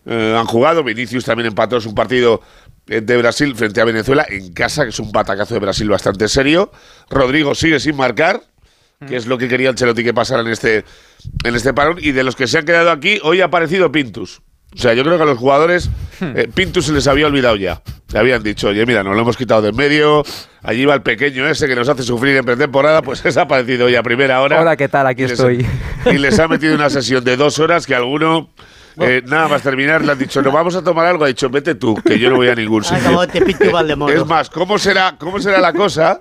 han 0.04 0.46
jugado. 0.46 0.84
Vinicius 0.84 1.24
también 1.24 1.48
empató 1.48 1.78
un 1.84 1.96
partido 1.96 2.42
de 2.86 3.16
Brasil 3.16 3.56
frente 3.56 3.80
a 3.80 3.84
Venezuela 3.84 4.24
en 4.28 4.52
casa, 4.52 4.84
que 4.84 4.90
es 4.90 5.00
un 5.00 5.10
patacazo 5.10 5.54
de 5.54 5.60
Brasil 5.60 5.88
bastante 5.88 6.28
serio. 6.28 6.70
Rodrigo 7.10 7.56
sigue 7.56 7.80
sin 7.80 7.96
marcar, 7.96 8.40
que 9.06 9.16
es 9.16 9.26
lo 9.26 9.36
que 9.36 9.48
quería 9.48 9.68
Ancelotti 9.70 10.02
que 10.04 10.14
pasara 10.14 10.40
en 10.42 10.48
este, 10.48 10.84
en 11.44 11.54
este 11.54 11.74
parón. 11.74 11.96
Y 12.00 12.12
de 12.12 12.22
los 12.24 12.34
que 12.36 12.46
se 12.46 12.58
han 12.58 12.64
quedado 12.64 12.90
aquí, 12.90 13.18
hoy 13.22 13.40
ha 13.40 13.46
aparecido 13.46 13.92
Pintus. 13.92 14.40
O 14.74 14.78
sea, 14.78 14.94
yo 14.94 15.04
creo 15.04 15.16
que 15.16 15.22
a 15.22 15.26
los 15.26 15.38
jugadores 15.38 15.90
eh, 16.20 16.48
Pintus 16.52 16.86
se 16.86 16.92
les 16.92 17.06
había 17.06 17.26
olvidado 17.26 17.56
ya. 17.56 17.82
Le 18.12 18.18
habían 18.18 18.42
dicho, 18.42 18.68
oye, 18.68 18.84
mira, 18.86 19.02
nos 19.02 19.14
lo 19.14 19.22
hemos 19.22 19.36
quitado 19.36 19.62
de 19.62 19.68
en 19.70 19.76
medio. 19.76 20.22
Allí 20.62 20.84
va 20.84 20.94
el 20.94 21.02
pequeño 21.02 21.46
ese 21.48 21.66
que 21.66 21.74
nos 21.76 21.88
hace 21.88 22.02
sufrir 22.02 22.36
en 22.36 22.44
pretemporada, 22.44 23.02
pues 23.02 23.24
es 23.24 23.36
aparecido 23.36 23.86
hoy 23.86 23.94
a 23.96 24.02
primera 24.02 24.40
hora. 24.40 24.60
Hola, 24.60 24.76
¿qué 24.76 24.88
tal? 24.88 25.06
Aquí 25.06 25.22
Y 25.22 25.28
les- 25.28 25.32
estoy. 25.32 25.66
Y 26.06 26.18
les 26.18 26.38
ha 26.38 26.48
metido 26.48 26.74
una 26.74 26.90
sesión 26.90 27.22
de 27.24 27.36
dos 27.36 27.58
horas 27.58 27.86
que 27.86 27.94
alguno, 27.94 28.50
eh, 29.00 29.22
nada 29.26 29.48
más 29.48 29.62
terminar, 29.62 30.04
le 30.04 30.12
han 30.12 30.18
dicho, 30.18 30.40
no 30.42 30.50
vamos 30.52 30.74
a 30.74 30.82
tomar 30.82 31.06
algo. 31.06 31.24
Ha 31.24 31.28
dicho, 31.28 31.48
vete 31.50 31.74
tú, 31.74 31.94
que 32.04 32.18
yo 32.18 32.30
no 32.30 32.36
voy 32.36 32.48
a 32.48 32.54
ningún 32.54 32.82
Ah, 32.90 33.26
sitio. 33.26 34.08
Es 34.08 34.26
más, 34.26 34.50
¿cómo 34.50 34.78
será, 34.78 35.16
cómo 35.18 35.38
será 35.40 35.58
la 35.60 35.72
cosa? 35.72 36.20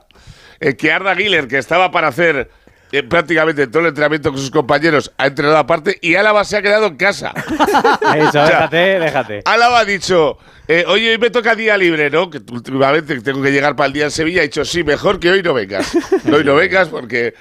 Eh, 0.60 0.76
que 0.76 0.92
Arda 0.92 1.14
Güler, 1.16 1.48
que 1.48 1.58
estaba 1.58 1.92
para 1.92 2.08
hacer 2.08 2.50
eh, 2.92 3.04
prácticamente 3.04 3.68
todo 3.68 3.82
el 3.82 3.88
entrenamiento 3.90 4.32
con 4.32 4.40
sus 4.40 4.52
compañeros, 4.52 5.12
ha 5.18 5.28
entrenado 5.28 5.58
aparte 5.58 5.98
y 6.02 6.16
Álava 6.16 6.44
se 6.44 6.58
ha 6.58 6.62
quedado 6.62 6.88
en 6.88 6.96
casa. 6.96 7.34
Eso, 8.16 8.44
déjate, 8.44 9.00
déjate. 9.00 9.42
Álava 9.46 9.80
ha 9.80 9.86
dicho, 9.86 10.38
eh, 10.68 10.84
oye, 10.88 11.12
hoy 11.12 11.18
me 11.18 11.30
toca 11.30 11.56
día 11.56 11.78
libre, 11.78 12.10
¿no? 12.10 12.30
Que 12.30 12.38
últimamente 12.52 13.20
tengo 13.22 13.42
que 13.42 13.52
llegar 13.52 13.76
para 13.76 13.88
el 13.88 13.94
día 13.94 14.06
en 14.06 14.12
Sevilla. 14.12 14.42
Ha 14.42 14.44
dicho, 14.44 14.66
sí, 14.66 14.84
mejor 14.84 15.20
que 15.20 15.30
hoy 15.30 15.44
no 15.44 15.54
vengas. 15.54 15.96
Hoy 16.32 16.44
no 16.44 16.56
vengas 16.56 16.90
porque 16.90 17.34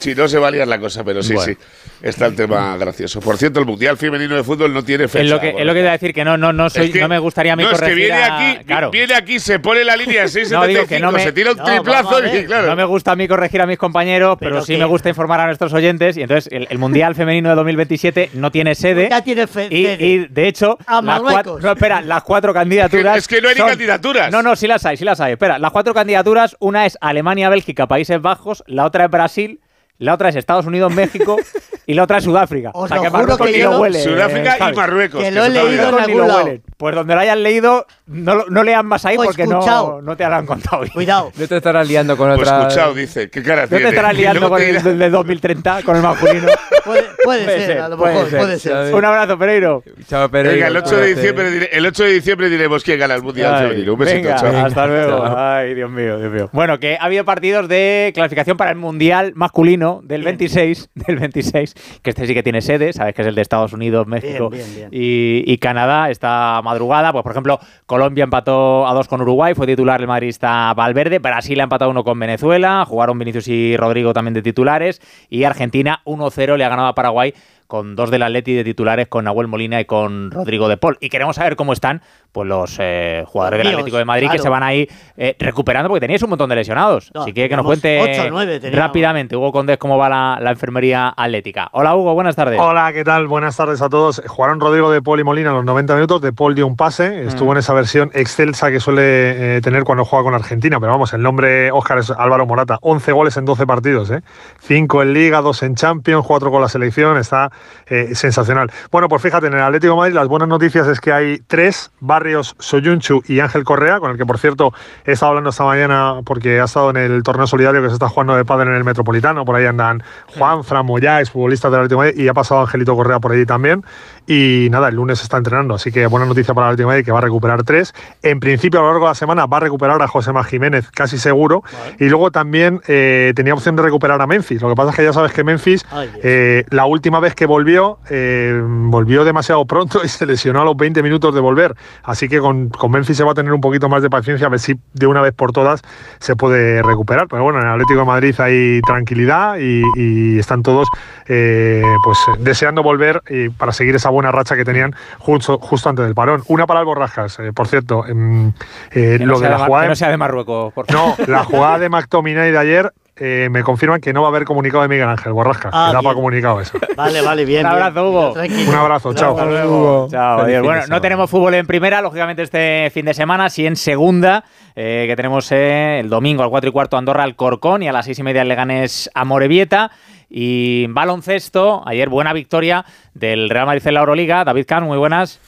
si 0.00 0.14
no 0.14 0.26
se 0.28 0.38
va 0.38 0.48
a 0.48 0.50
liar 0.50 0.66
la 0.66 0.78
cosa, 0.80 1.04
pero 1.04 1.22
sí, 1.22 1.34
Bueno. 1.34 1.52
sí. 1.52 1.58
Está 2.02 2.26
el 2.26 2.34
tema 2.34 2.76
gracioso. 2.78 3.20
Por 3.20 3.36
cierto, 3.36 3.60
el 3.60 3.66
Mundial 3.66 3.98
Femenino 3.98 4.34
de 4.34 4.42
Fútbol 4.42 4.72
no 4.72 4.82
tiene 4.82 5.06
fecha. 5.06 5.22
Es 5.24 5.30
lo 5.30 5.38
que, 5.38 5.50
es 5.50 5.66
lo 5.66 5.72
que 5.74 5.78
te 5.78 5.80
iba 5.80 5.88
a 5.90 5.92
decir, 5.92 6.14
que 6.14 6.24
no, 6.24 6.38
no, 6.38 6.50
no, 6.52 6.70
soy, 6.70 6.86
Es 6.86 6.92
que- 6.92 7.00
no 7.00 7.08
me 7.08 7.18
gustaría 7.18 7.52
a 7.52 7.56
mí 7.56 7.62
no, 7.62 7.70
es 7.72 7.80
que 7.80 7.92
viene 7.94 8.14
a- 8.14 8.36
aquí, 8.52 8.64
claro. 8.64 8.90
viene 8.90 9.14
aquí, 9.14 9.38
se 9.38 9.58
pone 9.60 9.84
la 9.84 9.96
línea 9.96 10.26
de 10.26 10.44
No, 10.50 10.66
digo 10.66 10.86
que 10.86 10.98
6.75, 10.98 11.00
no 11.02 11.12
me- 11.12 11.22
se 11.22 11.32
tira 11.32 11.50
un 11.52 11.58
No, 11.58 11.64
triplazo 11.64 12.22
ver. 12.22 12.34
y 12.42 12.46
claro. 12.46 12.68
No 12.68 12.76
me 12.76 12.84
gusta 12.84 13.12
a 13.12 13.16
mí 13.16 13.28
corregir 13.28 13.60
a 13.60 13.66
mis 13.66 13.76
compañeros, 13.76 14.38
pero, 14.40 14.52
Pero 14.56 14.64
sí 14.64 14.72
que- 14.72 14.78
me 14.78 14.86
gusta 14.86 15.10
informar 15.10 15.40
a 15.40 15.46
nuestros 15.46 15.72
oyentes. 15.74 16.16
Y 16.16 16.22
entonces, 16.22 16.50
el, 16.50 16.66
el 16.70 16.78
Mundial 16.78 17.14
Femenino 17.14 17.50
de 17.50 17.54
2027 17.56 18.30
no 18.32 18.50
tiene 18.50 18.74
sede. 18.74 19.08
Ya 19.10 19.22
tiene 19.22 19.46
fe- 19.46 19.68
y, 19.70 19.84
sede. 19.84 20.06
y, 20.06 20.18
de 20.28 20.48
hecho, 20.48 20.78
A 20.86 21.02
las 21.02 21.20
cuatro, 21.20 21.58
no, 21.60 21.72
espera, 21.72 22.00
las 22.00 22.22
cuatro 22.22 22.54
candidaturas. 22.54 23.18
Es 23.18 23.28
que 23.28 23.42
no 23.42 23.48
hay 23.50 23.54
ni 23.56 23.60
candidaturas. 23.60 24.32
No, 24.32 24.42
no, 24.42 24.56
sí 24.56 24.66
las 24.66 24.86
hay, 24.86 24.96
sí 24.96 25.04
las 25.04 25.20
hay. 25.20 25.32
Espera, 25.32 25.58
las 25.58 25.70
cuatro 25.70 25.92
candidaturas, 25.92 26.56
una 26.60 26.86
es 26.86 26.96
Alemania, 27.02 27.50
Bélgica, 27.50 27.86
Países 27.86 28.22
Bajos, 28.22 28.64
la 28.66 28.86
otra 28.86 29.04
es 29.04 29.10
Brasil, 29.10 29.60
la 30.00 30.14
otra 30.14 30.30
es 30.30 30.36
Estados 30.36 30.66
Unidos, 30.66 30.92
México 30.94 31.36
y 31.86 31.94
la 31.94 32.04
otra 32.04 32.18
es 32.18 32.24
Sudáfrica. 32.24 32.70
Os 32.72 32.84
o 32.84 32.88
sea 32.88 32.96
lo 32.96 33.02
que 33.02 33.08
juro 33.10 33.20
Marruecos 33.20 33.46
que 33.46 33.52
ni 33.52 33.58
yo 33.58 33.70
lo 33.70 33.80
huele. 33.80 34.02
Sudáfrica 34.02 34.56
eh, 34.56 34.72
y 34.72 34.76
Marruecos. 34.76 35.22
Que 35.22 35.30
lo 35.30 35.44
he 35.44 35.50
leído 35.50 35.88
en 35.90 35.94
algún 35.94 36.20
lo 36.22 36.26
lado. 36.26 36.48
Pues 36.78 36.94
donde 36.94 37.14
lo 37.14 37.20
hayan 37.20 37.42
leído, 37.42 37.86
no, 38.10 38.44
no 38.48 38.62
lean 38.64 38.86
más 38.86 39.04
ahí 39.04 39.16
O 39.16 39.22
porque 39.24 39.46
no, 39.46 40.00
no 40.02 40.16
te 40.16 40.24
habrán 40.24 40.44
contado 40.46 40.82
bien. 40.82 40.92
Cuidado. 40.92 41.30
No 41.36 41.46
te 41.48 41.56
estarás 41.56 41.86
liando 41.88 42.16
con 42.16 42.28
Pues 42.34 42.40
otra. 42.48 42.62
escuchado, 42.66 42.94
dice. 42.94 43.30
¿Qué 43.30 43.42
cara 43.42 43.62
No 43.62 43.68
tiene? 43.68 43.84
te 43.84 43.88
estarás 43.90 44.16
liando 44.16 44.48
con 44.48 44.60
el 44.60 44.98
de 44.98 45.10
2030, 45.10 45.82
con 45.84 45.96
el 45.96 46.02
masculino. 46.02 46.46
Puede, 46.82 47.02
puede 47.22 47.44
Puede 47.44 47.58
ser, 47.58 47.66
ser, 47.66 47.78
a 47.82 47.88
lo 47.90 47.98
puede 47.98 48.14
mejor, 48.14 48.30
ser. 48.30 48.38
puede 48.40 48.58
ser. 48.58 48.94
Un 48.94 49.04
abrazo, 49.04 49.38
Pereiro. 49.38 49.82
Chao, 50.08 50.30
Pereiro. 50.30 50.54
Venga, 50.54 50.68
el 50.68 50.76
8 50.78 50.96
de 50.96 51.06
diciembre, 51.14 51.50
dire- 51.52 51.68
el 51.72 51.86
8 51.86 52.04
de 52.04 52.12
diciembre 52.12 52.48
diremos 52.48 52.82
quién 52.82 52.98
gana 52.98 53.14
el 53.16 53.22
Mundial 53.22 53.54
Ay, 53.54 53.68
Femenino. 53.68 53.92
Un 53.92 53.98
besito, 53.98 54.22
venga, 54.28 54.36
chao. 54.40 54.66
hasta 54.66 54.86
luego. 54.86 55.18
Chao. 55.26 55.34
Ay, 55.38 55.74
Dios 55.74 55.90
mío, 55.90 56.18
Dios 56.18 56.32
mío. 56.32 56.48
Bueno, 56.54 56.80
que 56.80 56.96
ha 56.98 57.04
habido 57.04 57.26
partidos 57.26 57.68
de 57.68 58.12
clasificación 58.14 58.56
para 58.56 58.70
el 58.70 58.78
Mundial 58.78 59.32
masculino 59.34 60.00
del 60.04 60.22
26, 60.24 60.88
del 60.94 61.16
26, 61.18 61.74
que 62.02 62.10
este 62.10 62.26
sí 62.26 62.32
que 62.32 62.42
tiene 62.42 62.62
sede, 62.62 62.94
sabes 62.94 63.14
que 63.14 63.20
es 63.22 63.28
el 63.28 63.34
de 63.34 63.42
Estados 63.42 63.74
Unidos, 63.74 64.06
México 64.06 64.48
bien, 64.48 64.66
bien. 64.74 64.88
Y, 64.90 65.44
y 65.46 65.58
Canadá 65.58 66.08
esta 66.08 66.62
madrugada. 66.64 67.12
Pues 67.12 67.22
por 67.22 67.32
ejemplo, 67.32 67.60
Colombia 68.00 68.24
empató 68.24 68.88
a 68.88 68.94
dos 68.94 69.08
con 69.08 69.20
Uruguay, 69.20 69.52
fue 69.52 69.66
titular 69.66 70.00
el 70.00 70.06
madridista 70.06 70.72
Valverde, 70.72 71.18
Brasil 71.18 71.60
ha 71.60 71.64
empatado 71.64 71.90
uno 71.90 72.02
con 72.02 72.18
Venezuela, 72.18 72.86
jugaron 72.88 73.18
Vinicius 73.18 73.46
y 73.48 73.76
Rodrigo 73.76 74.14
también 74.14 74.32
de 74.32 74.40
titulares 74.40 75.02
y 75.28 75.44
Argentina 75.44 76.00
1-0 76.06 76.56
le 76.56 76.64
ha 76.64 76.70
ganado 76.70 76.88
a 76.88 76.94
Paraguay 76.94 77.34
con 77.70 77.96
dos 77.96 78.10
del 78.10 78.22
Atleti 78.22 78.54
de 78.54 78.64
titulares, 78.64 79.08
con 79.08 79.24
Nahuel 79.24 79.48
Molina 79.48 79.80
y 79.80 79.84
con 79.84 80.30
Rodrigo 80.30 80.68
de 80.68 80.76
Paul. 80.76 80.98
Y 81.00 81.08
queremos 81.08 81.36
saber 81.36 81.56
cómo 81.56 81.72
están, 81.72 82.02
pues 82.32 82.48
los 82.48 82.76
eh, 82.78 83.24
jugadores 83.26 83.58
del 83.58 83.68
Atlético 83.68 83.98
de 83.98 84.04
Madrid 84.04 84.30
que 84.30 84.38
se 84.38 84.48
van 84.48 84.62
a 84.62 84.74
ir 84.74 84.88
eh, 85.16 85.36
recuperando 85.38 85.88
porque 85.88 86.00
teníais 86.00 86.22
un 86.22 86.30
montón 86.30 86.48
de 86.50 86.56
lesionados. 86.56 87.10
No, 87.14 87.22
Así 87.22 87.32
que 87.32 87.48
que 87.48 87.56
nos 87.56 87.64
cuente 87.64 88.30
rápidamente, 88.72 89.36
Hugo 89.36 89.52
Condés, 89.52 89.78
cómo 89.78 89.98
va 89.98 90.08
la, 90.08 90.38
la 90.40 90.50
enfermería 90.50 91.12
atlética. 91.16 91.68
Hola 91.72 91.94
Hugo, 91.96 92.14
buenas 92.14 92.36
tardes. 92.36 92.60
Hola, 92.60 92.92
¿qué 92.92 93.04
tal? 93.04 93.26
Buenas 93.26 93.56
tardes 93.56 93.82
a 93.82 93.88
todos. 93.88 94.22
Jugaron 94.26 94.60
Rodrigo 94.60 94.90
de 94.90 95.02
Paul 95.02 95.20
y 95.20 95.24
Molina 95.24 95.50
a 95.50 95.54
los 95.54 95.64
90 95.64 95.94
minutos. 95.94 96.20
De 96.20 96.32
Paul 96.32 96.54
dio 96.54 96.66
un 96.66 96.76
pase. 96.76 97.24
Estuvo 97.24 97.52
en 97.52 97.58
esa 97.58 97.72
versión 97.74 98.10
excelsa 98.14 98.70
que 98.70 98.80
suele 98.80 99.56
eh, 99.56 99.60
tener 99.60 99.84
cuando 99.84 100.04
juega 100.04 100.24
con 100.24 100.34
Argentina. 100.34 100.78
Pero 100.80 100.92
vamos, 100.92 101.12
el 101.12 101.22
nombre 101.22 101.70
Óscar 101.70 101.98
es 101.98 102.10
Álvaro 102.10 102.46
Morata. 102.46 102.78
11 102.82 103.12
goles 103.12 103.36
en 103.36 103.44
12 103.44 103.66
partidos. 103.66 104.10
¿eh? 104.10 104.22
5 104.60 105.02
en 105.02 105.12
Liga, 105.12 105.40
2 105.40 105.62
en 105.62 105.74
Champions, 105.74 106.26
4 106.26 106.50
con 106.50 106.62
la 106.62 106.68
selección. 106.68 107.16
Está 107.16 107.50
eh, 107.86 108.14
sensacional. 108.14 108.70
Bueno, 108.90 109.08
pues 109.08 109.22
fíjate, 109.22 109.46
en 109.46 109.54
el 109.54 109.60
Atlético 109.60 109.94
de 109.94 109.98
Madrid 109.98 110.14
las 110.14 110.28
buenas 110.28 110.48
noticias 110.48 110.86
es 110.86 111.00
que 111.00 111.12
hay 111.12 111.38
tres, 111.46 111.90
Barrios, 112.20 112.54
Soyunchu 112.58 113.22
y 113.26 113.40
Ángel 113.40 113.64
Correa, 113.64 113.98
con 113.98 114.10
el 114.10 114.18
que 114.18 114.26
por 114.26 114.38
cierto 114.38 114.74
he 115.06 115.12
estado 115.12 115.30
hablando 115.30 115.48
esta 115.48 115.64
mañana 115.64 116.20
porque 116.22 116.60
ha 116.60 116.64
estado 116.64 116.90
en 116.90 116.98
el 116.98 117.22
torneo 117.22 117.46
solidario 117.46 117.80
que 117.80 117.88
se 117.88 117.94
está 117.94 118.10
jugando 118.10 118.36
de 118.36 118.44
padre 118.44 118.68
en 118.68 118.76
el 118.76 118.84
Metropolitano. 118.84 119.46
Por 119.46 119.56
ahí 119.56 119.64
andan 119.64 120.02
Juan, 120.36 120.62
Fran 120.62 120.84
Moyáez, 120.84 121.30
futbolistas 121.30 121.70
del 121.70 121.80
Atlético 121.80 122.02
de 122.02 122.08
Madrid, 122.08 122.22
y 122.22 122.28
ha 122.28 122.34
pasado 122.34 122.60
Angelito 122.60 122.94
Correa 122.94 123.20
por 123.20 123.32
allí 123.32 123.46
también. 123.46 123.82
Y 124.26 124.68
nada, 124.70 124.88
el 124.88 124.96
lunes 124.96 125.22
está 125.22 125.38
entrenando, 125.38 125.74
así 125.74 125.90
que 125.90 126.06
buena 126.06 126.26
noticia 126.26 126.52
para 126.52 126.66
el 126.66 126.74
Atlético 126.74 126.88
de 126.88 126.92
Madrid 126.92 127.04
que 127.06 127.12
va 127.12 127.18
a 127.18 127.22
recuperar 127.22 127.62
tres. 127.62 127.94
En 128.22 128.38
principio, 128.38 128.80
a 128.80 128.82
lo 128.82 128.90
largo 128.90 129.06
de 129.06 129.10
la 129.12 129.14
semana 129.14 129.46
va 129.46 129.56
a 129.56 129.60
recuperar 129.60 130.02
a 130.02 130.06
José 130.06 130.34
Má 130.34 130.44
Jiménez, 130.44 130.90
casi 130.90 131.16
seguro. 131.16 131.64
Y 131.98 132.10
luego 132.10 132.30
también 132.30 132.82
eh, 132.86 133.32
tenía 133.34 133.54
opción 133.54 133.76
de 133.76 133.82
recuperar 133.82 134.20
a 134.20 134.26
Memphis. 134.26 134.60
Lo 134.60 134.68
que 134.68 134.74
pasa 134.74 134.90
es 134.90 134.96
que 134.96 135.04
ya 135.04 135.14
sabes 135.14 135.32
que 135.32 135.42
Memphis, 135.42 135.86
Ay, 135.90 136.10
eh, 136.22 136.66
la 136.68 136.84
última 136.84 137.18
vez 137.18 137.34
que 137.34 137.46
volvió, 137.46 137.98
eh, 138.10 138.62
volvió 138.62 139.24
demasiado 139.24 139.64
pronto 139.64 140.00
y 140.04 140.08
se 140.08 140.26
lesionó 140.26 140.60
a 140.60 140.64
los 140.64 140.76
20 140.76 141.02
minutos 141.02 141.34
de 141.34 141.40
volver. 141.40 141.74
Así 142.10 142.28
que 142.28 142.38
con, 142.40 142.68
con 142.68 142.90
Memphis 142.90 143.16
se 143.16 143.24
va 143.24 143.32
a 143.32 143.34
tener 143.34 143.52
un 143.52 143.60
poquito 143.60 143.88
más 143.88 144.02
de 144.02 144.10
paciencia, 144.10 144.46
a 144.46 144.50
ver 144.50 144.58
si 144.60 144.74
de 144.94 145.06
una 145.06 145.20
vez 145.20 145.32
por 145.32 145.52
todas 145.52 145.80
se 146.18 146.36
puede 146.36 146.82
recuperar. 146.82 147.26
Pero 147.28 147.42
bueno, 147.44 147.60
en 147.60 147.66
el 147.66 147.72
Atlético 147.72 148.00
de 148.00 148.06
Madrid 148.06 148.34
hay 148.40 148.80
tranquilidad 148.82 149.56
y, 149.58 149.82
y 149.96 150.38
están 150.38 150.62
todos 150.62 150.88
eh, 151.28 151.82
pues 152.04 152.18
deseando 152.40 152.82
volver 152.82 153.22
y 153.28 153.48
para 153.50 153.72
seguir 153.72 153.94
esa 153.94 154.10
buena 154.10 154.32
racha 154.32 154.56
que 154.56 154.64
tenían 154.64 154.94
justo, 155.18 155.58
justo 155.58 155.88
antes 155.88 156.04
del 156.04 156.14
parón. 156.14 156.42
Una 156.48 156.66
para 156.66 156.80
el 156.80 156.86
Borrajas, 156.86 157.38
eh, 157.38 157.52
por 157.54 157.68
cierto, 157.68 158.06
em, 158.06 158.48
eh, 158.92 159.16
Que 159.18 159.18
no 159.20 159.32
lo 159.32 159.36
sea 159.38 159.48
de 159.50 159.58
la 159.58 159.64
jugada 159.66 159.82
que 159.82 159.86
de- 159.86 159.88
no 159.90 159.96
sea 159.96 160.08
de 160.10 160.16
Marruecos, 160.16 160.72
por 160.72 160.86
favor. 160.86 161.14
no, 161.18 161.26
la 161.26 161.44
jugada 161.44 161.78
de 161.80 161.88
McTominay 161.88 162.50
de 162.50 162.58
ayer 162.58 162.92
eh, 163.22 163.48
me 163.50 163.62
confirman 163.62 164.00
que 164.00 164.14
no 164.14 164.22
va 164.22 164.28
a 164.28 164.30
haber 164.30 164.44
comunicado 164.44 164.82
de 164.82 164.88
Miguel 164.88 165.06
Ángel 165.06 165.34
Borrasca. 165.34 165.68
Ah, 165.72 165.88
que 165.90 165.92
da 165.92 166.00
bien. 166.00 166.04
para 166.04 166.14
comunicado 166.14 166.60
eso. 166.60 166.78
Vale, 166.96 167.20
vale, 167.20 167.44
bien. 167.44 167.66
Un 167.66 167.72
abrazo, 167.72 168.08
Hugo. 168.08 168.32
Tranquilo. 168.32 168.70
Un 168.70 168.76
abrazo, 168.76 169.14
chao. 169.14 169.30
Hasta 169.32 169.44
luego. 169.44 170.08
Chao, 170.10 170.40
adiós. 170.40 170.46
fin 170.46 170.54
de 170.54 170.60
Bueno, 170.60 170.82
no 170.88 171.00
tenemos 171.00 171.30
fútbol 171.30 171.54
en 171.54 171.66
primera, 171.66 172.00
lógicamente, 172.00 172.42
este 172.42 172.90
fin 172.92 173.04
de 173.04 173.14
semana, 173.14 173.50
sí 173.50 173.66
en 173.66 173.76
segunda, 173.76 174.44
eh, 174.74 175.04
que 175.06 175.16
tenemos 175.16 175.52
eh, 175.52 176.00
el 176.00 176.08
domingo 176.08 176.42
al 176.42 176.50
4 176.50 176.70
y 176.70 176.72
cuarto 176.72 176.96
Andorra 176.96 177.24
al 177.24 177.36
Corcón 177.36 177.82
y 177.82 177.88
a 177.88 177.92
las 177.92 178.06
6 178.06 178.18
y 178.18 178.22
media 178.22 178.42
el 178.42 178.48
Leganés 178.48 179.10
a 179.14 179.24
Morevieta. 179.24 179.90
Y 180.30 180.86
baloncesto, 180.88 181.82
ayer 181.86 182.08
buena 182.08 182.32
victoria 182.32 182.86
del 183.12 183.50
Real 183.50 183.66
Madrid 183.66 183.86
en 183.86 183.94
la 183.94 184.00
Euroliga. 184.00 184.44
David 184.44 184.64
Kahn, 184.66 184.84
muy 184.84 184.96
buenas. 184.96 185.40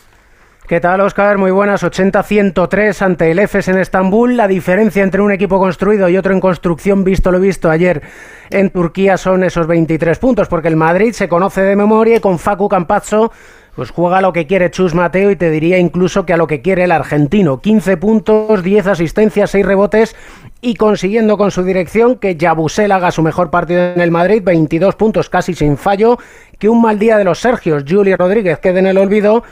¿Qué 0.68 0.78
tal, 0.78 1.00
Oscar? 1.00 1.38
Muy 1.38 1.50
buenas. 1.50 1.82
80-103 1.82 3.02
ante 3.02 3.32
el 3.32 3.40
EFES 3.40 3.68
en 3.68 3.78
Estambul. 3.78 4.36
La 4.36 4.46
diferencia 4.46 5.02
entre 5.02 5.20
un 5.20 5.32
equipo 5.32 5.58
construido 5.58 6.08
y 6.08 6.16
otro 6.16 6.32
en 6.32 6.40
construcción, 6.40 7.02
visto 7.02 7.32
lo 7.32 7.40
visto 7.40 7.68
ayer 7.68 8.00
en 8.48 8.70
Turquía, 8.70 9.16
son 9.16 9.42
esos 9.42 9.66
23 9.66 10.18
puntos, 10.20 10.46
porque 10.46 10.68
el 10.68 10.76
Madrid 10.76 11.12
se 11.12 11.28
conoce 11.28 11.62
de 11.62 11.74
memoria 11.74 12.16
y 12.16 12.20
con 12.20 12.38
Facu 12.38 12.68
Campazzo 12.68 13.32
pues 13.74 13.90
juega 13.90 14.18
a 14.18 14.20
lo 14.20 14.34
que 14.34 14.46
quiere 14.46 14.70
Chus 14.70 14.94
Mateo 14.94 15.30
y 15.30 15.36
te 15.36 15.50
diría 15.50 15.78
incluso 15.78 16.26
que 16.26 16.34
a 16.34 16.36
lo 16.36 16.46
que 16.46 16.60
quiere 16.60 16.84
el 16.84 16.92
argentino. 16.92 17.60
15 17.60 17.96
puntos, 17.96 18.62
10 18.62 18.86
asistencias, 18.86 19.50
6 19.50 19.64
rebotes 19.64 20.14
y 20.60 20.74
consiguiendo 20.74 21.38
con 21.38 21.50
su 21.50 21.64
dirección 21.64 22.16
que 22.16 22.36
Yabusel 22.36 22.92
haga 22.92 23.10
su 23.10 23.22
mejor 23.22 23.50
partido 23.50 23.82
en 23.82 24.00
el 24.00 24.10
Madrid, 24.10 24.42
22 24.44 24.94
puntos 24.94 25.30
casi 25.30 25.54
sin 25.54 25.78
fallo, 25.78 26.18
que 26.58 26.68
un 26.68 26.82
mal 26.82 26.98
día 26.98 27.16
de 27.16 27.24
los 27.24 27.40
Sergios, 27.40 27.84
Juli 27.88 28.14
Rodríguez 28.14 28.58
quede 28.58 28.80
en 28.80 28.86
el 28.86 28.98
olvido 28.98 29.42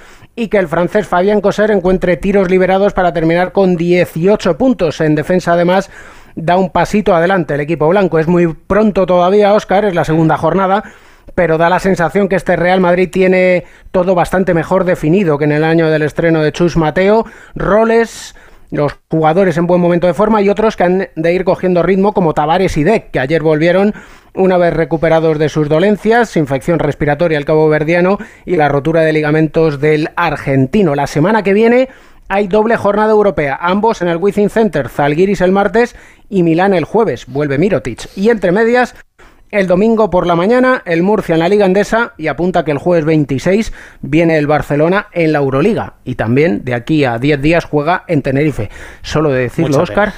y 0.41 0.49
que 0.49 0.57
el 0.57 0.69
francés 0.69 1.07
Fabián 1.07 1.43
Coser 1.43 1.71
encuentre 1.71 2.17
tiros 2.17 2.51
liberados 2.51 2.95
para 2.95 3.13
terminar 3.13 3.53
con 3.53 3.77
18 3.77 4.57
puntos. 4.57 5.03
En 5.03 5.15
defensa 5.15 5.53
además 5.53 5.91
da 6.35 6.57
un 6.57 6.71
pasito 6.71 7.15
adelante 7.15 7.53
el 7.53 7.61
equipo 7.61 7.87
blanco. 7.89 8.19
Es 8.19 8.27
muy 8.27 8.47
pronto 8.55 9.05
todavía, 9.05 9.53
Oscar, 9.53 9.85
es 9.85 9.95
la 9.95 10.07
segunda 10.07 10.39
jornada 10.39 10.83
pero 11.35 11.59
da 11.59 11.69
la 11.71 11.79
sensación 11.79 12.29
que 12.29 12.37
este 12.37 12.57
Real 12.57 12.81
Madrid 12.81 13.09
tiene 13.11 13.65
todo 13.93 14.15
bastante 14.15 14.53
mejor 14.53 14.85
definido 14.85 15.39
que 15.39 15.45
en 15.45 15.53
el 15.53 15.65
año 15.65 15.89
del 15.89 16.03
estreno 16.03 16.43
de 16.43 16.51
Chus 16.51 16.77
Mateo. 16.77 17.25
Roles, 17.55 18.35
los 18.71 18.99
jugadores 19.11 19.57
en 19.57 19.67
buen 19.67 19.81
momento 19.81 20.07
de 20.07 20.15
forma 20.15 20.43
y 20.43 20.49
otros 20.49 20.77
que 20.77 20.85
han 20.85 21.09
de 21.15 21.35
ir 21.35 21.45
cogiendo 21.45 21.83
ritmo 21.83 22.13
como 22.13 22.35
Tavares 22.35 22.77
y 22.77 22.85
Deck, 22.85 23.11
que 23.11 23.21
ayer 23.21 23.43
volvieron 23.43 23.95
una 24.35 24.59
vez 24.59 24.73
recuperados 24.73 25.39
de 25.39 25.49
sus 25.49 25.69
dolencias, 25.69 26.37
infección 26.37 26.79
respiratoria 26.79 27.39
al 27.39 27.45
cabo 27.45 27.69
verdiano 27.69 28.19
y 28.45 28.57
la 28.57 28.69
rotura 28.69 29.03
de 29.03 29.13
ligamentos 29.13 29.81
del 29.81 30.11
argentino. 30.17 30.95
La 30.95 31.07
semana 31.07 31.43
que 31.43 31.53
viene 31.53 31.89
hay 32.29 32.47
doble 32.47 32.77
jornada 32.77 33.11
europea, 33.11 33.59
ambos 33.61 34.03
en 34.03 34.09
el 34.09 34.19
Wizzing 34.19 34.51
Center, 34.51 34.89
Zalgiris 34.89 35.41
el 35.41 35.51
martes 35.51 35.97
y 36.29 36.45
Milán 36.45 36.75
el 36.75 36.85
jueves, 36.85 37.27
vuelve 37.27 37.59
Mirotic. 37.59 38.09
Y 38.15 38.31
entre 38.31 38.53
medias, 38.53 38.95
el 39.51 39.67
domingo 39.67 40.11
por 40.11 40.27
la 40.27 40.37
mañana, 40.37 40.83
el 40.85 41.03
Murcia 41.03 41.35
en 41.35 41.41
la 41.41 41.49
Liga 41.49 41.67
Endesa 41.67 42.15
y 42.17 42.29
apunta 42.29 42.65
que 42.65 42.71
el 42.71 42.79
jueves 42.79 43.05
26 43.05 43.73
viene 44.01 44.39
el 44.39 44.47
Barcelona 44.47 45.09
en 45.13 45.33
la 45.33 45.41
Euroliga. 45.41 45.95
Y 46.05 46.15
también 46.15 46.65
de 46.65 46.75
aquí 46.75 47.05
a 47.05 47.19
10 47.19 47.43
días 47.43 47.65
juega 47.65 48.05
en 48.07 48.23
Tenerife. 48.23 48.71
Solo 49.03 49.31
de 49.31 49.43
decirlo, 49.43 49.71
Mucha 49.71 49.83
Oscar, 49.83 50.13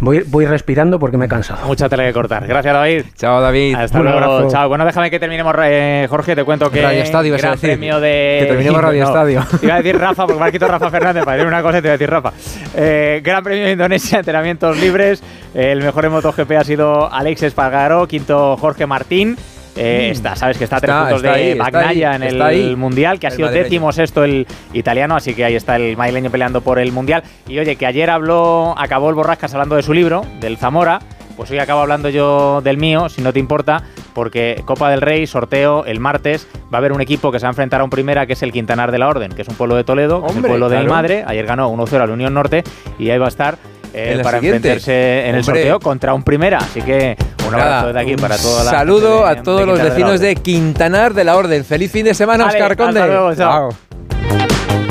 voy, 0.00 0.24
voy 0.26 0.46
respirando 0.46 0.98
porque 0.98 1.16
me 1.16 1.26
he 1.26 1.28
cansado. 1.28 1.66
Mucha 1.66 1.88
tele 1.88 2.06
que 2.06 2.12
cortar. 2.12 2.46
Gracias, 2.46 2.74
David. 2.74 3.04
Chao, 3.16 3.40
David. 3.40 3.74
Hasta 3.76 3.98
Un 3.98 4.04
luego. 4.04 4.18
abrazo. 4.18 4.50
Chao. 4.50 4.68
Bueno, 4.68 4.84
déjame 4.84 5.10
que 5.10 5.18
terminemos, 5.20 5.54
eh, 5.62 6.06
Jorge. 6.10 6.34
Te 6.34 6.44
cuento 6.44 6.70
que. 6.70 6.82
Radio 6.82 7.02
Estadio, 7.02 7.36
gran 7.36 7.52
decir. 7.52 7.70
premio 7.70 8.00
de. 8.00 8.38
Que 8.40 8.46
terminemos 8.46 8.80
Radio 8.82 9.04
Estadio. 9.04 9.44
Te 9.60 9.66
iba 9.66 9.74
a 9.74 9.78
decir 9.82 9.98
Rafa, 9.98 10.26
porque 10.26 10.40
me 10.40 10.48
ha 10.48 10.52
quitado 10.52 10.72
Rafa 10.72 10.90
Fernández. 10.90 11.24
Para 11.24 11.36
decir 11.36 11.48
una 11.48 11.62
cosa, 11.62 11.80
te 11.80 11.88
iba 11.88 11.94
a 11.94 11.98
decir 11.98 12.10
Rafa. 12.10 12.32
Eh, 12.76 13.20
gran 13.22 13.42
premio 13.42 13.64
de 13.64 13.72
Indonesia, 13.72 14.18
entrenamientos 14.20 14.76
libres. 14.78 15.22
El 15.54 15.82
mejor 15.82 16.04
en 16.04 16.12
MotoGP 16.12 16.50
ha 16.52 16.64
sido 16.64 17.12
Alex 17.12 17.42
Espargaró, 17.42 18.06
quinto 18.06 18.56
Jorge 18.56 18.86
Martín. 18.86 19.36
Eh, 19.76 20.08
está, 20.10 20.34
sabes 20.36 20.58
que 20.58 20.64
está 20.64 20.76
a 20.76 20.80
tres 20.80 20.90
Mm. 20.94 20.98
Está- 20.98 21.04
puntos 21.10 21.24
está 21.24 21.36
de 21.36 21.42
ahí, 21.52 21.58
Bagnaia 21.58 22.10
ahí, 22.10 22.16
en 22.16 22.22
el. 22.70 22.76
Mundial, 22.76 23.18
que 23.20 23.26
ha 23.28 23.30
sido 23.30 23.46
madrileño. 23.46 23.64
décimo 23.64 23.92
sexto 23.92 24.24
el 24.24 24.46
italiano, 24.72 25.16
así 25.16 25.34
que 25.34 25.44
ahí 25.44 25.54
está 25.54 25.76
el 25.76 25.96
madrileño 25.96 26.30
peleando 26.30 26.60
por 26.60 26.78
el 26.78 26.92
Mundial. 26.92 27.22
Y 27.48 27.58
oye, 27.58 27.76
que 27.76 27.86
ayer 27.86 28.10
habló, 28.10 28.74
acabó 28.76 29.08
el 29.10 29.14
Borrascas 29.14 29.52
hablando 29.54 29.76
de 29.76 29.82
su 29.82 29.94
libro, 29.94 30.24
del 30.40 30.56
Zamora, 30.56 30.98
pues 31.36 31.50
hoy 31.52 31.58
acabo 31.58 31.80
hablando 31.80 32.08
yo 32.10 32.60
del 32.62 32.76
mío, 32.76 33.08
si 33.08 33.22
no 33.22 33.32
te 33.32 33.38
importa, 33.38 33.82
porque 34.12 34.60
Copa 34.66 34.90
del 34.90 35.00
Rey, 35.00 35.26
sorteo, 35.26 35.84
el 35.86 36.00
martes, 36.00 36.46
va 36.64 36.76
a 36.76 36.78
haber 36.78 36.92
un 36.92 37.00
equipo 37.00 37.30
que 37.32 37.38
se 37.38 37.44
va 37.44 37.48
a 37.50 37.52
enfrentar 37.52 37.80
a 37.80 37.84
un 37.84 37.90
primera, 37.90 38.26
que 38.26 38.34
es 38.34 38.42
el 38.42 38.52
Quintanar 38.52 38.90
de 38.92 38.98
la 38.98 39.08
Orden, 39.08 39.32
que 39.32 39.42
es 39.42 39.48
un 39.48 39.54
pueblo 39.54 39.76
de 39.76 39.84
Toledo, 39.84 40.20
que 40.20 40.26
es 40.26 40.32
el 40.32 40.36
Hombre, 40.38 40.48
pueblo 40.50 40.68
de 40.68 40.80
mi 40.80 40.86
madre, 40.86 41.24
ayer 41.26 41.46
ganó 41.46 41.70
1-0 41.70 42.02
a 42.02 42.06
la 42.06 42.12
Unión 42.12 42.34
Norte, 42.34 42.62
y 42.98 43.08
ahí 43.08 43.18
va 43.18 43.26
a 43.26 43.28
estar 43.28 43.56
eh, 43.94 44.14
En 44.16 44.22
para 44.22 44.38
siguiente. 44.38 44.56
enfrentarse 44.68 45.20
en 45.28 45.34
el 45.36 45.40
Hombre. 45.40 45.44
sorteo 45.44 45.80
contra 45.80 46.12
un 46.12 46.22
primera, 46.22 46.58
así 46.58 46.82
que 46.82 47.16
un 47.56 47.60
abrazo 47.60 47.86
desde 47.88 48.00
aquí 48.00 48.16
para 48.16 48.36
toda 48.38 48.64
la 48.64 48.70
Saludo 48.70 49.24
de- 49.24 49.30
a 49.30 49.42
todos 49.42 49.60
de 49.60 49.66
los 49.66 49.78
de 49.78 49.84
vecinos 49.84 50.10
Orden. 50.12 50.20
de 50.22 50.36
Quintanar 50.36 51.14
de 51.14 51.24
la 51.24 51.36
Orden. 51.36 51.64
Feliz 51.64 51.90
fin 51.92 52.04
de 52.04 52.14
semana, 52.14 52.44
Vale, 52.46 52.56
Oscar 52.62 52.70
hasta 52.72 52.84
Conde. 52.84 53.06
luego, 53.06 53.34
chao. 53.34 53.70
Chao. 53.70 54.89